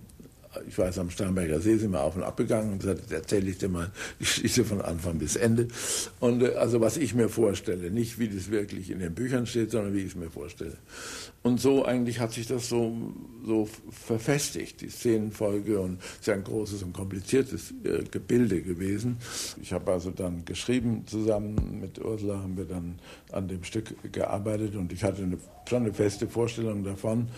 ich 0.68 0.78
weiß, 0.78 0.98
am 0.98 1.10
Starnberger 1.10 1.60
See 1.60 1.76
sind 1.76 1.92
wir 1.92 2.00
auf 2.00 2.16
und 2.16 2.22
ab 2.22 2.36
gegangen 2.36 2.72
und 2.72 2.80
gesagt, 2.80 3.10
erzähle 3.12 3.50
ich 3.50 3.58
dir 3.58 3.68
mal 3.68 3.90
die 4.18 4.24
Geschichte 4.24 4.64
von 4.64 4.80
Anfang 4.80 5.18
bis 5.18 5.36
Ende. 5.36 5.68
Und 6.20 6.42
äh, 6.42 6.54
also 6.54 6.80
was 6.80 6.96
ich 6.96 7.14
mir 7.14 7.28
vorstelle, 7.28 7.90
nicht 7.90 8.18
wie 8.18 8.28
das 8.28 8.50
wirklich 8.50 8.90
in 8.90 8.98
den 8.98 9.14
Büchern 9.14 9.46
steht, 9.46 9.70
sondern 9.70 9.94
wie 9.94 10.00
ich 10.00 10.08
es 10.08 10.16
mir 10.16 10.30
vorstelle. 10.30 10.76
Und 11.42 11.60
so 11.60 11.84
eigentlich 11.84 12.18
hat 12.18 12.32
sich 12.32 12.46
das 12.48 12.68
so, 12.68 12.92
so 13.44 13.68
verfestigt, 13.90 14.80
die 14.80 14.88
Szenenfolge 14.88 15.78
und 15.78 16.00
es 16.00 16.20
ist 16.20 16.26
ja 16.26 16.34
ein 16.34 16.42
großes 16.42 16.82
und 16.82 16.92
kompliziertes 16.92 17.72
äh, 17.84 18.02
Gebilde 18.10 18.62
gewesen. 18.62 19.18
Ich 19.62 19.72
habe 19.72 19.92
also 19.92 20.10
dann 20.10 20.44
geschrieben, 20.44 21.04
zusammen 21.06 21.78
mit 21.80 22.04
Ursula 22.04 22.38
haben 22.38 22.56
wir 22.56 22.64
dann 22.64 22.98
an 23.30 23.46
dem 23.46 23.62
Stück 23.62 23.94
gearbeitet 24.12 24.74
und 24.74 24.92
ich 24.92 25.04
hatte 25.04 25.22
eine, 25.22 25.38
schon 25.68 25.82
eine 25.82 25.94
feste 25.94 26.26
Vorstellung 26.26 26.82
davon. 26.82 27.28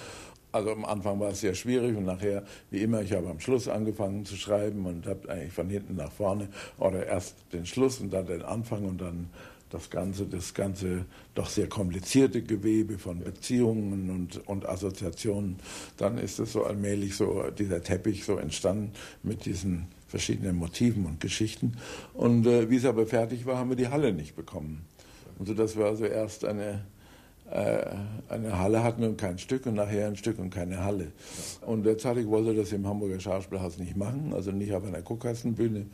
Also 0.59 0.73
am 0.73 0.85
Anfang 0.85 1.21
war 1.21 1.31
es 1.31 1.41
sehr 1.41 1.55
schwierig 1.55 1.97
und 1.97 2.05
nachher, 2.05 2.43
wie 2.71 2.79
immer, 2.79 3.01
ich 3.01 3.13
habe 3.13 3.29
am 3.29 3.39
Schluss 3.39 3.69
angefangen 3.69 4.25
zu 4.25 4.35
schreiben 4.35 4.87
und 4.87 5.07
habe 5.07 5.31
eigentlich 5.31 5.53
von 5.53 5.71
hinten 5.71 5.95
nach 5.95 6.11
vorne 6.11 6.49
oder 6.79 7.07
erst 7.07 7.37
den 7.53 7.65
Schluss 7.65 8.01
und 8.01 8.13
dann 8.13 8.27
den 8.27 8.43
Anfang 8.43 8.85
und 8.85 9.01
dann 9.01 9.31
das 9.71 9.89
ganze, 9.89 10.27
das 10.27 10.55
ganze 10.55 11.05
doch 11.37 11.49
sehr 11.49 11.69
komplizierte 11.69 12.43
Gewebe 12.43 12.99
von 12.99 13.21
Beziehungen 13.21 14.11
und, 14.11 14.49
und 14.49 14.69
Assoziationen. 14.69 15.59
Dann 15.97 16.19
ist 16.19 16.41
es 16.41 16.55
so 16.55 16.65
allmählich 16.65 17.15
so 17.15 17.45
dieser 17.57 17.81
Teppich 17.81 18.25
so 18.25 18.37
entstanden 18.37 18.95
mit 19.23 19.45
diesen 19.45 19.87
verschiedenen 20.09 20.57
Motiven 20.57 21.07
und 21.07 21.21
Geschichten. 21.21 21.77
Und 22.15 22.49
äh, 22.49 22.69
wie 22.69 22.79
es 22.79 22.85
aber 22.85 23.07
fertig 23.07 23.47
war, 23.47 23.59
haben 23.59 23.69
wir 23.69 23.77
die 23.77 23.89
Halle 23.89 24.13
nicht 24.13 24.35
bekommen. 24.35 24.87
Und 25.39 25.47
so 25.47 25.55
dass 25.55 25.77
wir 25.77 25.85
also 25.85 26.05
erst 26.05 26.45
eine 26.45 26.85
eine 27.51 28.59
Halle 28.59 28.83
hatten 28.83 29.05
und 29.05 29.17
kein 29.17 29.39
Stück 29.39 29.67
und 29.67 29.75
nachher 29.75 30.07
ein 30.07 30.17
Stück 30.17 30.39
und 30.39 30.51
keine 30.51 30.85
Halle. 30.85 31.13
Und 31.63 31.87
Zadig 32.01 32.29
wollte 32.29 32.55
das 32.55 32.73
im 32.73 32.87
Hamburger 32.87 33.19
Schauspielhaus 33.19 33.79
nicht 33.79 33.97
machen, 33.97 34.33
also 34.35 34.51
nicht 34.51 34.73
auf 34.75 34.85
einer 34.85 35.03
Guckkastenbühne. 35.03 35.87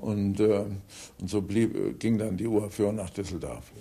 Und, 0.00 0.40
äh, 0.40 0.64
und 1.20 1.30
so 1.30 1.42
blieb, 1.42 1.98
ging 1.98 2.18
dann 2.18 2.36
die 2.36 2.46
Uraufführung 2.46 2.96
nach 2.96 3.10
Düsseldorf. 3.10 3.72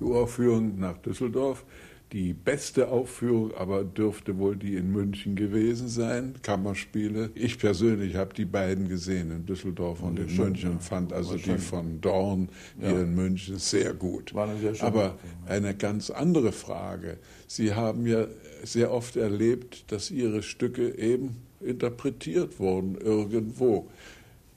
Die 0.00 0.04
Uraufführung 0.04 0.78
nach 0.78 0.98
Düsseldorf 0.98 1.64
die 2.12 2.32
beste 2.34 2.88
Aufführung 2.88 3.52
aber 3.54 3.82
dürfte 3.82 4.38
wohl 4.38 4.56
die 4.56 4.76
in 4.76 4.92
München 4.92 5.34
gewesen 5.34 5.88
sein, 5.88 6.34
Kammerspiele. 6.42 7.30
Ich 7.34 7.58
persönlich 7.58 8.14
habe 8.14 8.32
die 8.32 8.44
beiden 8.44 8.88
gesehen 8.88 9.32
in 9.32 9.44
Düsseldorf 9.44 10.02
und 10.02 10.18
in 10.18 10.36
München 10.36 10.72
und 10.72 10.82
fand 10.82 11.12
also 11.12 11.36
die 11.36 11.58
von 11.58 12.00
Dorn 12.00 12.48
hier 12.78 12.90
ja. 12.90 13.00
in 13.00 13.14
München 13.14 13.58
sehr 13.58 13.92
gut. 13.92 14.34
Sehr 14.60 14.84
aber 14.84 15.18
eine 15.46 15.74
ganz 15.74 16.10
andere 16.10 16.52
Frage. 16.52 17.18
Sie 17.48 17.74
haben 17.74 18.06
ja 18.06 18.26
sehr 18.62 18.92
oft 18.92 19.16
erlebt, 19.16 19.90
dass 19.90 20.10
Ihre 20.10 20.42
Stücke 20.42 20.96
eben 20.96 21.36
interpretiert 21.60 22.60
wurden 22.60 22.96
irgendwo. 22.96 23.88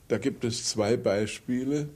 Da 0.08 0.20
gibt 0.20 0.44
es 0.44 0.66
zwei 0.66 0.98
Beispiele, 0.98 1.90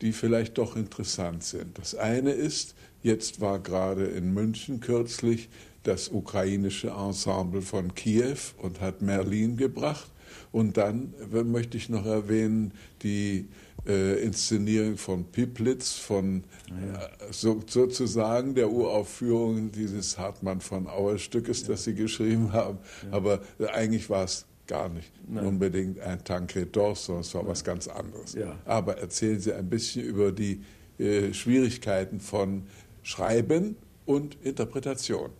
die 0.00 0.12
vielleicht 0.12 0.58
doch 0.58 0.76
interessant 0.76 1.42
sind. 1.44 1.78
Das 1.78 1.94
eine 1.94 2.30
ist, 2.30 2.74
Jetzt 3.02 3.40
war 3.40 3.58
gerade 3.60 4.04
in 4.04 4.34
München 4.34 4.80
kürzlich 4.80 5.48
das 5.82 6.08
ukrainische 6.08 6.88
Ensemble 6.88 7.62
von 7.62 7.94
Kiew 7.94 8.36
und 8.58 8.80
hat 8.80 9.00
Merlin 9.02 9.56
gebracht. 9.56 10.10
Und 10.52 10.76
dann 10.76 11.14
möchte 11.30 11.76
ich 11.76 11.88
noch 11.88 12.04
erwähnen 12.04 12.72
die 13.02 13.48
äh, 13.86 14.22
Inszenierung 14.22 14.96
von 14.96 15.24
Piplitz, 15.24 15.94
von 15.94 16.44
ja. 16.68 17.02
äh, 17.02 17.08
so, 17.30 17.62
sozusagen 17.66 18.54
der 18.54 18.70
Uraufführung 18.70 19.72
dieses 19.72 20.18
Hartmann 20.18 20.60
von 20.60 20.86
Auer 20.86 21.18
Stückes, 21.18 21.62
ja. 21.62 21.68
das 21.68 21.84
Sie 21.84 21.94
geschrieben 21.94 22.52
haben. 22.52 22.78
Ja. 23.04 23.16
Aber 23.16 23.40
äh, 23.58 23.66
eigentlich 23.68 24.10
war 24.10 24.24
es 24.24 24.44
gar 24.66 24.88
nicht 24.88 25.10
Nein. 25.26 25.46
unbedingt 25.46 25.98
ein 26.00 26.22
Tancred 26.22 26.74
sondern 26.74 27.22
es 27.22 27.34
war 27.34 27.42
Nein. 27.42 27.50
was 27.50 27.64
ganz 27.64 27.88
anderes. 27.88 28.36
Aber 28.66 28.98
erzählen 28.98 29.40
Sie 29.40 29.52
ein 29.52 29.68
bisschen 29.68 30.04
über 30.04 30.30
die 30.30 30.62
äh, 30.98 31.32
Schwierigkeiten 31.32 32.20
von 32.20 32.64
Schreiben 33.02 33.76
und 34.06 34.36
Interpretation. 34.42 35.30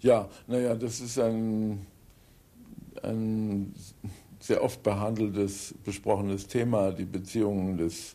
Ja, 0.00 0.28
naja, 0.46 0.74
das 0.74 1.00
ist 1.00 1.18
ein, 1.18 1.86
ein 3.02 3.74
sehr 4.40 4.62
oft 4.62 4.82
behandeltes, 4.82 5.74
besprochenes 5.84 6.46
Thema, 6.46 6.92
die 6.92 7.04
Beziehungen 7.04 7.76
des, 7.76 8.14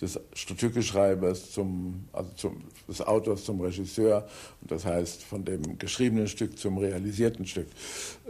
des 0.00 0.18
Stückeschreibers 0.34 1.52
zum, 1.52 2.08
also 2.12 2.30
zum, 2.34 2.64
des 2.88 3.00
Autors 3.00 3.44
zum 3.44 3.60
Regisseur, 3.60 4.26
und 4.60 4.70
das 4.70 4.84
heißt 4.84 5.22
von 5.22 5.44
dem 5.44 5.78
geschriebenen 5.78 6.26
Stück 6.26 6.58
zum 6.58 6.78
realisierten 6.78 7.46
Stück. 7.46 7.68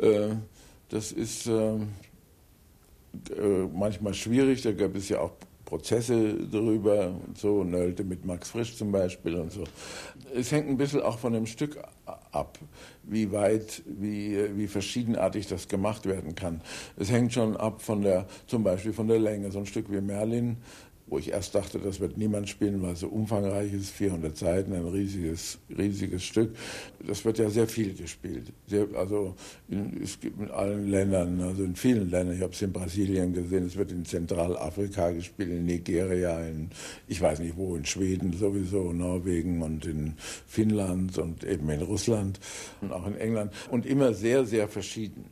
Äh, 0.00 0.34
das 0.90 1.12
ist 1.12 1.46
äh, 1.46 1.76
äh, 1.76 3.66
manchmal 3.72 4.14
schwierig, 4.14 4.62
da 4.62 4.72
gab 4.72 4.94
es 4.94 5.08
ja 5.08 5.20
auch 5.20 5.32
Prozesse 5.70 6.34
darüber 6.50 7.12
und 7.28 7.38
so, 7.38 7.62
nölte 7.62 8.02
mit 8.02 8.24
Max 8.24 8.50
Frisch 8.50 8.76
zum 8.76 8.90
Beispiel 8.90 9.36
und 9.36 9.52
so. 9.52 9.62
Es 10.34 10.50
hängt 10.50 10.68
ein 10.68 10.76
bisschen 10.76 11.00
auch 11.00 11.16
von 11.16 11.32
dem 11.32 11.46
Stück 11.46 11.78
ab, 12.32 12.58
wie 13.04 13.30
weit, 13.30 13.82
wie, 13.86 14.56
wie 14.56 14.66
verschiedenartig 14.66 15.46
das 15.46 15.68
gemacht 15.68 16.06
werden 16.06 16.34
kann. 16.34 16.60
Es 16.96 17.12
hängt 17.12 17.32
schon 17.32 17.56
ab 17.56 17.82
von 17.82 18.02
der, 18.02 18.26
zum 18.48 18.64
Beispiel 18.64 18.92
von 18.92 19.06
der 19.06 19.20
Länge. 19.20 19.52
So 19.52 19.60
ein 19.60 19.66
Stück 19.66 19.92
wie 19.92 20.00
Merlin 20.00 20.56
wo 21.10 21.18
ich 21.18 21.32
erst 21.32 21.56
dachte, 21.56 21.80
das 21.80 21.98
wird 21.98 22.16
niemand 22.16 22.48
spielen, 22.48 22.80
weil 22.82 22.92
es 22.92 23.00
so 23.00 23.08
umfangreich 23.08 23.72
ist, 23.72 23.90
400 23.90 24.36
Seiten, 24.36 24.72
ein 24.72 24.86
riesiges, 24.86 25.58
riesiges 25.76 26.22
Stück. 26.22 26.56
Das 27.04 27.24
wird 27.24 27.38
ja 27.38 27.50
sehr 27.50 27.66
viel 27.66 27.94
gespielt. 27.94 28.52
Sehr, 28.68 28.86
also 28.94 29.34
in, 29.68 30.00
es 30.02 30.20
gibt 30.20 30.40
in 30.40 30.50
allen 30.52 30.88
Ländern, 30.88 31.40
also 31.40 31.64
in 31.64 31.74
vielen 31.74 32.10
Ländern. 32.10 32.36
Ich 32.36 32.42
habe 32.42 32.52
es 32.52 32.62
in 32.62 32.72
Brasilien 32.72 33.34
gesehen, 33.34 33.66
es 33.66 33.76
wird 33.76 33.90
in 33.90 34.04
Zentralafrika 34.04 35.10
gespielt, 35.10 35.50
in 35.50 35.66
Nigeria, 35.66 36.40
in 36.46 36.70
ich 37.08 37.20
weiß 37.20 37.40
nicht 37.40 37.56
wo, 37.56 37.74
in 37.74 37.84
Schweden 37.84 38.32
sowieso, 38.32 38.92
Norwegen 38.92 39.62
und 39.62 39.84
in 39.86 40.14
Finnland 40.46 41.18
und 41.18 41.42
eben 41.42 41.68
in 41.70 41.82
Russland 41.82 42.38
und 42.80 42.92
auch 42.92 43.06
in 43.08 43.16
England 43.16 43.52
und 43.70 43.84
immer 43.84 44.14
sehr, 44.14 44.44
sehr 44.44 44.68
verschieden 44.68 45.24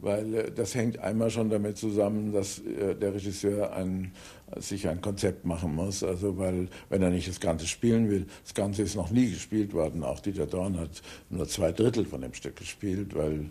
weil 0.00 0.34
äh, 0.34 0.52
das 0.52 0.74
hängt 0.74 0.98
einmal 0.98 1.30
schon 1.30 1.50
damit 1.50 1.78
zusammen, 1.78 2.32
dass 2.32 2.58
äh, 2.60 2.94
der 2.94 3.14
Regisseur 3.14 3.72
ein, 3.72 4.12
sich 4.56 4.88
ein 4.88 5.00
Konzept 5.00 5.44
machen 5.44 5.74
muss. 5.74 6.02
Also 6.02 6.38
weil, 6.38 6.68
wenn 6.88 7.02
er 7.02 7.10
nicht 7.10 7.28
das 7.28 7.40
Ganze 7.40 7.66
spielen 7.66 8.10
will, 8.10 8.26
das 8.42 8.54
Ganze 8.54 8.82
ist 8.82 8.94
noch 8.94 9.10
nie 9.10 9.30
gespielt 9.30 9.72
worden. 9.74 10.02
Auch 10.02 10.20
Dieter 10.20 10.46
Dorn 10.46 10.78
hat 10.78 11.02
nur 11.30 11.48
zwei 11.48 11.72
Drittel 11.72 12.04
von 12.04 12.20
dem 12.20 12.34
Stück 12.34 12.56
gespielt, 12.56 13.14
weil 13.14 13.50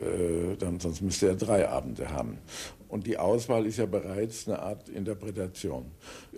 äh, 0.00 0.56
dann, 0.58 0.80
sonst 0.80 1.00
müsste 1.00 1.28
er 1.28 1.36
drei 1.36 1.68
Abende 1.68 2.10
haben. 2.10 2.38
Und 2.92 3.06
die 3.06 3.16
Auswahl 3.16 3.64
ist 3.64 3.78
ja 3.78 3.86
bereits 3.86 4.46
eine 4.46 4.58
Art 4.58 4.90
Interpretation. 4.90 5.86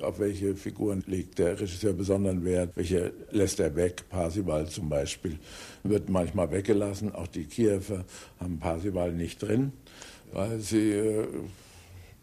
Auf 0.01 0.21
welche 0.21 0.55
Figuren 0.55 1.03
legt 1.09 1.41
der 1.41 1.59
Regisseur 1.59 1.93
besonderen 1.93 2.45
Wert? 2.45 2.71
Welche 2.77 3.13
lässt 3.33 3.59
er 3.59 3.75
weg? 3.75 4.05
Parsival 4.09 4.69
zum 4.69 4.89
Beispiel 4.89 5.37
wird 5.83 6.09
manchmal 6.09 6.53
weggelassen. 6.53 7.13
Auch 7.13 7.27
die 7.27 7.47
Kiewer 7.47 8.05
haben 8.39 8.61
Parsival 8.61 9.11
nicht 9.11 9.43
drin, 9.43 9.73
weil 10.33 10.61
sie 10.61 10.93
äh, 10.93 11.27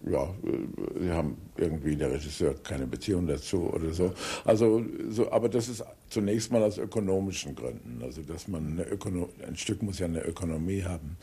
ja, 0.09 0.23
äh, 0.23 0.99
sie 0.99 1.11
haben 1.11 1.37
irgendwie 1.57 1.95
der 1.95 2.11
Regisseur 2.11 2.55
keine 2.63 2.87
Beziehung 2.87 3.27
dazu 3.27 3.71
oder 3.71 3.93
so. 3.93 4.13
Also, 4.45 4.83
so, 5.09 5.31
aber 5.31 5.49
das 5.49 5.69
ist 5.69 5.83
zunächst 6.09 6.51
mal 6.51 6.63
aus 6.63 6.77
ökonomischen 6.77 7.55
Gründen. 7.55 8.01
Also, 8.01 8.21
dass 8.21 8.47
man 8.47 8.79
Ökono 8.79 9.29
ein 9.47 9.55
Stück 9.55 9.83
muss 9.83 9.99
ja 9.99 10.07
eine 10.07 10.23
Ökonomie 10.23 10.83
haben. 10.83 11.17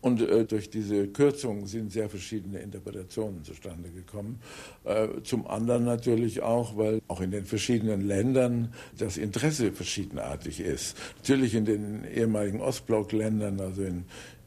Und 0.00 0.20
äh, 0.20 0.44
durch 0.44 0.70
diese 0.70 1.06
Kürzungen 1.08 1.66
sind 1.66 1.92
sehr 1.92 2.08
verschiedene 2.08 2.58
Interpretationen 2.58 3.44
zustande 3.44 3.90
gekommen. 3.90 4.40
Äh, 4.84 5.08
zum 5.22 5.46
anderen 5.46 5.84
natürlich 5.84 6.42
auch, 6.42 6.76
weil 6.76 7.00
auch 7.08 7.20
in 7.20 7.30
den 7.30 7.44
verschiedenen 7.44 8.06
Ländern 8.06 8.74
das 8.98 9.16
Interesse 9.16 9.72
verschiedenartig 9.72 10.60
ist. 10.60 10.96
Natürlich 11.18 11.54
in 11.54 11.64
den 11.64 12.04
ehemaligen 12.04 12.60
Ostblockländern, 12.60 13.60
also 13.60 13.82
in 13.82 14.04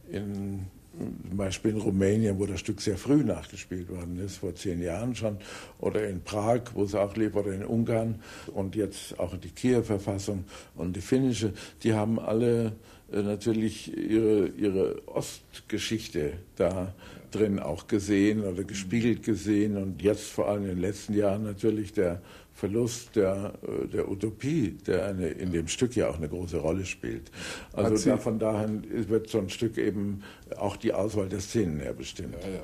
in 0.09 0.67
zum 0.97 1.37
Beispiel 1.37 1.71
in 1.71 1.77
Rumänien, 1.77 2.39
wo 2.39 2.45
das 2.45 2.59
Stück 2.59 2.81
sehr 2.81 2.97
früh 2.97 3.23
nachgespielt 3.23 3.89
worden 3.89 4.19
ist, 4.19 4.37
vor 4.37 4.55
zehn 4.55 4.81
Jahren 4.81 5.15
schon, 5.15 5.37
oder 5.79 6.07
in 6.07 6.21
Prag, 6.21 6.61
wo 6.73 6.83
es 6.83 6.95
auch 6.95 7.15
lief, 7.15 7.35
oder 7.35 7.53
in 7.53 7.65
Ungarn 7.65 8.15
und 8.53 8.75
jetzt 8.75 9.19
auch 9.19 9.35
die 9.37 9.49
Kiewer-Verfassung 9.49 10.45
und 10.75 10.95
die 10.95 11.01
finnische, 11.01 11.53
die 11.83 11.93
haben 11.93 12.19
alle 12.19 12.73
äh, 13.11 13.21
natürlich 13.21 13.95
ihre, 13.95 14.47
ihre 14.47 15.07
Ostgeschichte 15.07 16.33
da 16.55 16.93
drin 17.31 17.59
auch 17.59 17.87
gesehen 17.87 18.43
oder 18.43 18.63
gespiegelt 18.63 19.23
gesehen 19.23 19.77
und 19.77 20.01
jetzt 20.01 20.27
vor 20.31 20.47
allem 20.47 20.63
in 20.63 20.69
den 20.69 20.79
letzten 20.79 21.13
Jahren 21.13 21.43
natürlich 21.43 21.93
der 21.93 22.21
Verlust 22.57 23.15
der, 23.15 23.53
äh, 23.61 23.87
der 23.87 24.09
Utopie, 24.09 24.71
der 24.87 25.05
eine, 25.05 25.27
in 25.27 25.51
dem 25.51 25.67
Stück 25.67 25.95
ja 25.95 26.09
auch 26.09 26.17
eine 26.17 26.27
große 26.27 26.57
Rolle 26.57 26.85
spielt. 26.85 27.29
Also 27.71 28.09
da, 28.09 28.17
von 28.17 28.39
daher 28.39 28.67
wird 28.91 29.29
so 29.29 29.37
ein 29.37 29.49
Stück 29.49 29.77
eben 29.77 30.23
auch 30.57 30.75
die 30.75 30.91
Auswahl 30.91 31.29
der 31.29 31.39
Szenen 31.39 31.79
her 31.79 31.93
bestimmt. 31.93 32.35
Ja, 32.41 32.49
ja. 32.49 32.63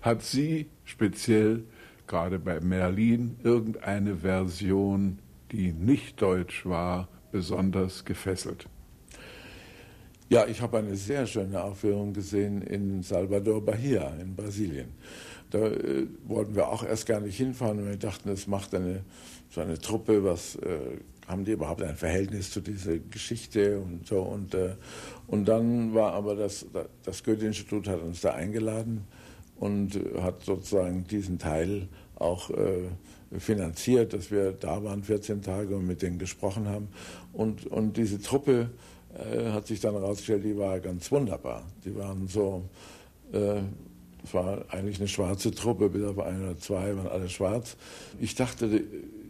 Hat 0.00 0.22
sie 0.22 0.70
speziell 0.84 1.64
gerade 2.06 2.38
bei 2.38 2.60
Merlin 2.60 3.36
irgendeine 3.42 4.18
Version, 4.18 5.18
die 5.50 5.72
nicht 5.72 6.22
deutsch 6.22 6.64
war, 6.64 7.08
besonders 7.32 8.04
gefesselt? 8.04 8.68
Ja, 10.28 10.46
ich 10.46 10.62
habe 10.62 10.78
eine 10.78 10.94
sehr 10.94 11.26
schöne 11.26 11.60
Aufführung 11.60 12.12
gesehen 12.12 12.62
in 12.62 13.02
Salvador 13.02 13.64
Bahia 13.64 14.14
in 14.20 14.36
Brasilien. 14.36 14.92
Da 15.52 15.66
äh, 15.66 16.06
wollten 16.26 16.54
wir 16.54 16.68
auch 16.68 16.82
erst 16.82 17.06
gar 17.06 17.20
nicht 17.20 17.36
hinfahren, 17.36 17.78
und 17.78 17.88
wir 17.88 17.96
dachten, 17.96 18.28
das 18.28 18.46
macht 18.46 18.74
eine, 18.74 19.02
so 19.50 19.60
eine 19.60 19.78
Truppe, 19.78 20.24
was 20.24 20.56
äh, 20.56 20.78
haben 21.26 21.44
die 21.44 21.52
überhaupt 21.52 21.82
ein 21.82 21.96
Verhältnis 21.96 22.50
zu 22.50 22.60
dieser 22.60 22.98
Geschichte 22.98 23.78
und 23.78 24.06
so. 24.06 24.22
Und, 24.22 24.54
äh, 24.54 24.76
und 25.26 25.46
dann 25.46 25.94
war 25.94 26.14
aber 26.14 26.34
das, 26.34 26.66
das 27.04 27.22
Goethe-Institut 27.22 27.86
hat 27.86 28.00
uns 28.00 28.22
da 28.22 28.32
eingeladen 28.32 29.04
und 29.56 30.00
hat 30.20 30.42
sozusagen 30.42 31.04
diesen 31.04 31.38
Teil 31.38 31.88
auch 32.16 32.50
äh, 32.50 32.88
finanziert, 33.38 34.14
dass 34.14 34.30
wir 34.30 34.52
da 34.52 34.82
waren 34.82 35.02
14 35.02 35.42
Tage 35.42 35.76
und 35.76 35.86
mit 35.86 36.00
denen 36.00 36.18
gesprochen 36.18 36.66
haben. 36.66 36.88
Und, 37.32 37.66
und 37.66 37.96
diese 37.98 38.20
Truppe 38.20 38.70
äh, 39.14 39.50
hat 39.50 39.66
sich 39.66 39.80
dann 39.80 39.94
herausgestellt, 39.94 40.44
die 40.44 40.56
war 40.56 40.80
ganz 40.80 41.12
wunderbar. 41.12 41.62
Die 41.84 41.94
waren 41.94 42.26
so 42.26 42.64
äh, 43.32 43.60
es 44.24 44.34
war 44.34 44.64
eigentlich 44.70 44.98
eine 44.98 45.08
schwarze 45.08 45.50
Truppe, 45.52 45.88
bis 45.88 46.04
auf 46.04 46.18
ein 46.18 46.42
oder 46.42 46.58
zwei 46.58 46.96
waren 46.96 47.08
alle 47.08 47.28
schwarz. 47.28 47.76
Ich 48.20 48.34
dachte, 48.34 48.68
die, 48.68 48.84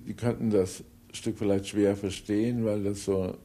die 0.07 0.14
könnten 0.14 0.50
das 0.50 0.85
Stück 1.12 1.38
vielleicht 1.38 1.68
schwer 1.68 1.96
verstehen, 1.96 2.64
weil 2.64 2.85
das 2.85 3.05
so, 3.05 3.37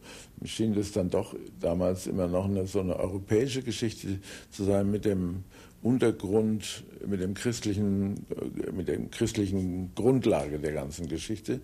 schien 0.44 0.74
das 0.74 0.92
dann 0.92 1.10
doch 1.10 1.36
damals 1.60 2.08
immer 2.08 2.28
noch 2.28 2.46
eine, 2.46 2.66
so 2.68 2.80
eine 2.80 2.96
europäische 2.96 3.62
Geschichte 3.62 4.20
zu 4.50 4.64
sein 4.64 4.90
mit 4.90 5.06
dem 5.06 5.44
Untergrund, 5.88 6.84
mit 7.06 7.22
dem 7.22 7.34
christlichen, 7.34 8.26
mit 8.74 8.88
dem 8.88 9.10
christlichen 9.12 9.94
Grundlage 9.96 10.60
der 10.60 10.74
ganzen 10.74 11.08
Geschichte. 11.08 11.62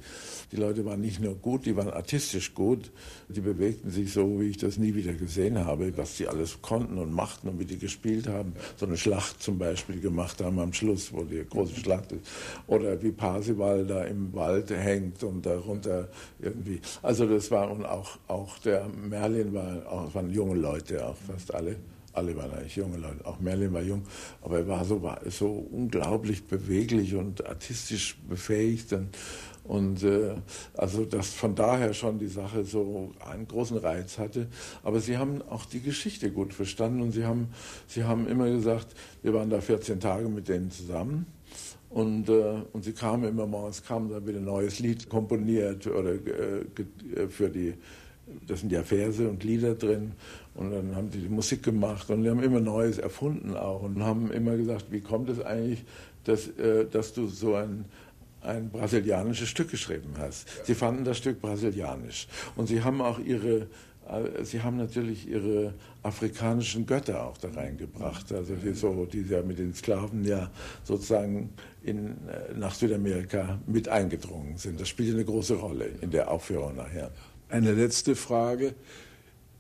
Die 0.52 0.56
Leute 0.56 0.86
waren 0.86 1.02
nicht 1.02 1.20
nur 1.20 1.36
gut, 1.36 1.66
die 1.66 1.76
waren 1.76 1.90
artistisch 1.90 2.54
gut. 2.54 2.92
Die 3.28 3.42
bewegten 3.42 3.90
sich 3.90 4.14
so, 4.14 4.40
wie 4.40 4.50
ich 4.50 4.58
das 4.58 4.78
nie 4.78 4.96
wieder 4.96 5.14
gesehen 5.14 5.66
habe, 5.66 5.96
was 5.98 6.18
sie 6.18 6.28
alles 6.28 6.62
konnten 6.62 6.98
und 6.98 7.12
machten 7.12 7.50
und 7.50 7.60
wie 7.60 7.66
die 7.66 7.78
gespielt 7.78 8.28
haben. 8.28 8.54
So 8.78 8.86
eine 8.86 8.98
Schlacht 8.98 9.42
zum 9.42 9.58
Beispiel 9.58 10.00
gemacht 10.00 10.42
haben 10.42 10.60
am 10.60 10.74
Schluss, 10.74 11.12
wo 11.12 11.24
die 11.24 11.44
große 11.44 11.76
Schlacht 11.76 12.12
ist. 12.12 12.26
Oder 12.68 13.02
wie 13.02 13.12
Parsival 13.12 13.86
da 13.86 14.06
im 14.06 14.34
Wald 14.34 14.70
hängt 14.70 15.24
und 15.24 15.46
darunter 15.46 16.10
irgendwie. 16.40 16.80
Also 17.02 17.26
das 17.26 17.52
war 17.52 17.70
und 17.70 17.86
auch, 17.86 18.18
auch 18.28 18.58
der 18.60 18.88
Merlin 18.88 19.54
war, 19.54 19.92
auch, 19.92 20.16
waren 20.16 20.32
junge 20.32 20.56
Leute, 20.56 21.06
auch 21.06 21.18
fast 21.28 21.54
alle 21.54 21.76
alle 22.14 22.36
waren 22.38 22.52
eigentlich 22.52 22.76
junge 22.76 22.98
Leute, 22.98 23.26
auch 23.26 23.40
Merlin 23.40 23.74
war 23.74 23.82
jung, 23.82 24.04
aber 24.42 24.60
er 24.60 24.68
war 24.68 24.86
so, 24.86 25.02
war 25.02 25.20
so 25.30 25.68
unglaublich 25.72 26.46
beweglich 26.46 27.16
und 27.16 27.46
artistisch 27.46 28.18
befähigt 28.30 28.94
und, 28.94 29.10
und 29.64 30.04
äh, 30.04 30.36
also 30.76 31.06
dass 31.06 31.34
von 31.34 31.56
daher 31.56 31.94
schon 31.94 32.20
die 32.20 32.28
Sache 32.28 32.64
so 32.64 33.12
einen 33.20 33.48
großen 33.48 33.78
Reiz 33.78 34.18
hatte. 34.18 34.48
Aber 34.84 35.00
sie 35.00 35.18
haben 35.18 35.42
auch 35.42 35.66
die 35.66 35.82
Geschichte 35.82 36.32
gut 36.32 36.54
verstanden 36.54 37.02
und 37.02 37.12
sie 37.12 37.26
haben, 37.26 37.48
sie 37.88 38.04
haben 38.04 38.28
immer 38.28 38.50
gesagt, 38.50 38.96
wir 39.22 39.34
waren 39.34 39.50
da 39.50 39.62
14 39.62 40.00
Tage 40.00 40.30
mit 40.30 40.48
denen 40.48 40.70
zusammen. 40.72 41.26
Und, 41.90 42.28
äh, 42.28 42.56
und 42.74 42.84
sie 42.84 42.94
kamen 42.94 43.24
immer 43.24 43.46
morgens, 43.46 43.84
kam 43.84 44.10
dann 44.10 44.26
wieder 44.26 44.40
ein 44.40 44.46
neues 44.46 44.80
Lied 44.80 45.10
komponiert 45.10 45.86
oder 45.86 46.14
äh, 46.14 47.28
für 47.30 47.50
die 47.50 47.76
das 48.48 48.62
sind 48.62 48.72
ja 48.72 48.84
Verse 48.84 49.28
und 49.28 49.44
Lieder 49.44 49.76
drin. 49.76 50.14
Und 50.56 50.72
dann 50.72 50.96
haben 50.96 51.10
die, 51.10 51.20
die 51.20 51.30
Musik 51.30 51.64
gemacht 51.64 52.10
und 52.10 52.24
die 52.24 52.30
haben 52.30 52.44
immer 52.44 52.60
Neues 52.60 52.98
erfunden 52.98 53.56
auch 53.56 53.84
und 53.84 54.02
haben 54.04 54.32
immer 54.32 54.56
gesagt, 54.56 54.86
wie 54.92 55.02
kommt 55.02 55.30
es 55.30 55.40
eigentlich, 55.40 55.84
dass, 56.24 56.48
äh, 56.58 56.86
dass 56.86 57.14
du 57.14 57.28
so 57.28 57.56
ein, 57.56 57.86
ein 58.42 58.70
brasilianisches 58.70 59.50
Stück 59.50 59.72
geschrieben 59.72 60.14
hast. 60.18 60.48
Ja. 60.48 60.66
Sie 60.66 60.76
fanden 60.76 61.04
das 61.04 61.18
Stück 61.18 61.42
brasilianisch. 61.42 62.28
Und 62.56 62.68
sie 62.68 62.84
haben 62.84 63.02
auch 63.02 63.20
ihre, 63.20 63.68
äh, 64.08 64.44
sie 64.44 64.62
haben 64.62 64.78
natürlich 64.78 65.28
ihre 65.28 65.74
afrikanischen 66.04 66.86
Götter 66.86 67.26
auch 67.26 67.38
da 67.38 67.50
reingebracht. 67.50 68.32
Also 68.32 68.56
die, 68.56 68.74
so, 68.74 69.06
die 69.06 69.22
ja 69.22 69.42
mit 69.42 69.60
den 69.60 69.74
Sklaven 69.74 70.24
ja 70.26 70.52
sozusagen 70.84 71.52
in, 71.84 72.10
äh, 72.28 72.54
nach 72.56 72.76
Südamerika 72.76 73.60
mit 73.66 73.88
eingedrungen 73.90 74.58
sind. 74.58 74.80
Das 74.80 74.90
spielt 74.90 75.14
eine 75.14 75.26
große 75.26 75.56
Rolle 75.56 75.90
in 76.02 76.12
der 76.12 76.30
Aufführung 76.30 76.76
nachher. 76.76 77.12
Eine 77.54 77.74
letzte 77.74 78.16
Frage. 78.16 78.74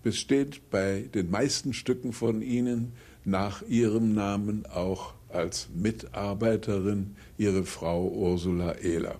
Besteht 0.01 0.71
bei 0.71 1.07
den 1.13 1.29
meisten 1.29 1.73
Stücken 1.73 2.11
von 2.11 2.41
Ihnen 2.41 2.93
nach 3.23 3.61
Ihrem 3.61 4.15
Namen 4.15 4.65
auch 4.65 5.13
als 5.29 5.67
Mitarbeiterin 5.75 7.15
Ihre 7.37 7.65
Frau 7.65 8.07
Ursula 8.07 8.79
Ehler? 8.79 9.17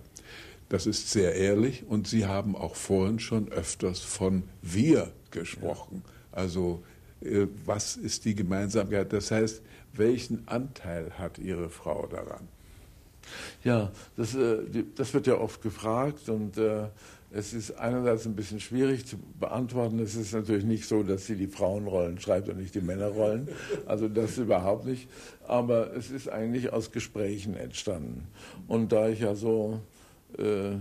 Das 0.70 0.86
ist 0.86 1.08
sehr 1.12 1.36
ehrlich 1.36 1.84
und 1.88 2.08
Sie 2.08 2.26
haben 2.26 2.56
auch 2.56 2.74
vorhin 2.74 3.20
schon 3.20 3.48
öfters 3.52 4.00
von 4.00 4.42
wir 4.60 5.12
gesprochen. 5.30 6.02
Also 6.32 6.82
äh, 7.20 7.46
was 7.64 7.96
ist 7.96 8.24
die 8.24 8.34
Gemeinsamkeit? 8.34 9.12
Das 9.12 9.30
heißt, 9.30 9.62
welchen 9.92 10.48
Anteil 10.48 11.12
hat 11.16 11.38
Ihre 11.38 11.70
Frau 11.70 12.08
daran? 12.08 12.48
Ja, 13.62 13.92
das, 14.16 14.34
äh, 14.34 14.84
das 14.96 15.14
wird 15.14 15.28
ja 15.28 15.38
oft 15.38 15.62
gefragt 15.62 16.28
und 16.28 16.58
äh, 16.58 16.88
es 17.36 17.52
ist 17.52 17.72
einerseits 17.72 18.26
ein 18.26 18.36
bisschen 18.36 18.60
schwierig 18.60 19.06
zu 19.06 19.16
beantworten. 19.40 19.98
Es 19.98 20.14
ist 20.14 20.32
natürlich 20.32 20.64
nicht 20.64 20.86
so, 20.86 21.02
dass 21.02 21.26
sie 21.26 21.34
die 21.34 21.48
Frauenrollen 21.48 22.20
schreibt 22.20 22.48
und 22.48 22.58
nicht 22.58 22.74
die 22.74 22.80
Männerrollen. 22.80 23.48
Also 23.86 24.08
das 24.08 24.38
überhaupt 24.38 24.86
nicht. 24.86 25.08
Aber 25.46 25.94
es 25.96 26.10
ist 26.10 26.28
eigentlich 26.28 26.72
aus 26.72 26.92
Gesprächen 26.92 27.56
entstanden. 27.56 28.28
Und 28.68 28.92
da 28.92 29.08
ich 29.08 29.20
ja 29.20 29.34
so 29.34 29.80
äh, 30.38 30.76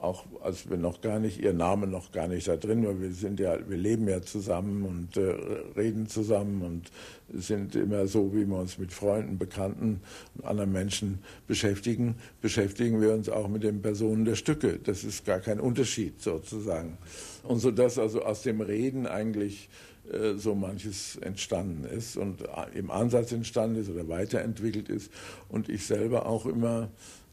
auch 0.00 0.24
als 0.42 0.68
wir 0.68 0.76
noch 0.76 1.00
gar 1.00 1.18
nicht, 1.18 1.40
ihr 1.40 1.52
Name 1.52 1.86
noch 1.86 2.10
gar 2.12 2.26
nicht 2.26 2.48
da 2.48 2.56
drin 2.56 2.84
war, 2.84 3.00
wir 3.00 3.12
sind 3.12 3.38
ja, 3.38 3.56
wir 3.68 3.76
leben 3.76 4.08
ja 4.08 4.20
zusammen 4.22 4.84
und 4.84 5.16
äh, 5.16 5.34
reden 5.76 6.08
zusammen 6.08 6.62
und 6.62 6.90
sind 7.32 7.76
immer 7.76 8.06
so, 8.06 8.34
wie 8.34 8.46
wir 8.46 8.56
uns 8.56 8.78
mit 8.78 8.92
Freunden, 8.92 9.38
Bekannten 9.38 10.00
und 10.34 10.44
anderen 10.44 10.72
Menschen 10.72 11.18
beschäftigen, 11.46 12.16
beschäftigen 12.40 13.00
wir 13.00 13.12
uns 13.12 13.28
auch 13.28 13.48
mit 13.48 13.62
den 13.62 13.82
Personen 13.82 14.24
der 14.24 14.34
Stücke. 14.34 14.78
Das 14.82 15.04
ist 15.04 15.24
gar 15.24 15.40
kein 15.40 15.60
Unterschied 15.60 16.20
sozusagen. 16.20 16.98
Und 17.42 17.58
so 17.60 17.70
dass 17.70 17.98
also 17.98 18.22
aus 18.22 18.42
dem 18.42 18.60
Reden 18.60 19.06
eigentlich 19.06 19.68
äh, 20.12 20.34
so 20.36 20.54
manches 20.54 21.16
entstanden 21.16 21.84
ist 21.84 22.16
und 22.16 22.42
äh, 22.42 22.78
im 22.78 22.90
Ansatz 22.90 23.32
entstanden 23.32 23.80
ist 23.80 23.90
oder 23.90 24.08
weiterentwickelt 24.08 24.88
ist 24.88 25.12
und 25.48 25.68
ich 25.68 25.86
selber 25.86 26.26
auch 26.26 26.46
immer 26.46 26.88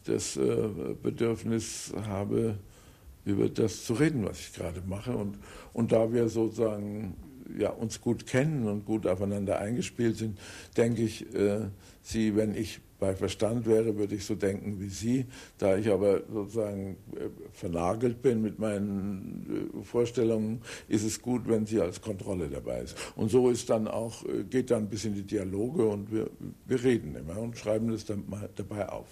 das 0.06 0.38
äh, 0.38 0.70
Bedürfnis 1.02 1.94
habe, 2.08 2.58
über 3.26 3.50
das 3.50 3.84
zu 3.86 3.94
reden, 3.94 4.26
was 4.26 4.40
ich 4.40 4.54
gerade 4.54 4.82
mache. 4.86 5.16
Und, 5.16 5.38
und 5.74 5.92
da 5.92 6.14
wir 6.14 6.30
sozusagen 6.30 7.16
ja, 7.58 7.70
uns 7.70 8.02
gut 8.02 8.26
kennen 8.26 8.68
und 8.68 8.86
gut 8.86 9.08
aufeinander 9.08 9.60
eingespielt 9.60 10.18
sind, 10.18 10.38
denke 10.78 11.04
ich, 11.04 11.34
äh, 11.36 11.68
Sie, 12.02 12.36
wenn 12.36 12.54
ich 12.54 12.82
bei 13.00 13.16
Verstand 13.16 13.66
wäre, 13.66 13.98
würde 13.98 14.16
ich 14.16 14.26
so 14.26 14.36
denken 14.36 14.80
wie 14.80 14.90
Sie. 14.90 15.26
Da 15.58 15.76
ich 15.76 15.90
aber 15.90 16.22
sozusagen 16.32 16.98
äh, 17.16 17.30
vernagelt 17.52 18.22
bin 18.22 18.42
mit 18.42 18.60
meinen 18.60 19.72
äh, 19.74 19.84
Vorstellungen, 19.84 20.62
ist 20.88 21.04
es 21.04 21.22
gut, 21.22 21.48
wenn 21.48 21.66
sie 21.66 21.82
als 21.82 22.02
Kontrolle 22.02 22.48
dabei 22.48 22.82
ist. 22.82 22.96
Und 23.16 23.30
so 23.30 23.50
ist 23.50 23.70
dann 23.70 23.88
auch, 23.88 24.24
geht 24.50 24.72
dann 24.72 24.84
ein 24.84 24.90
bisschen 24.90 25.16
die 25.16 25.24
Dialoge 25.24 25.86
und 25.88 26.12
wir, 26.12 26.30
wir 26.66 26.84
reden 26.84 27.16
immer 27.16 27.40
und 27.40 27.58
schreiben 27.58 27.92
das 27.92 28.06
dann 28.06 28.24
mal 28.30 28.50
dabei 28.56 28.88
auf. 28.90 29.08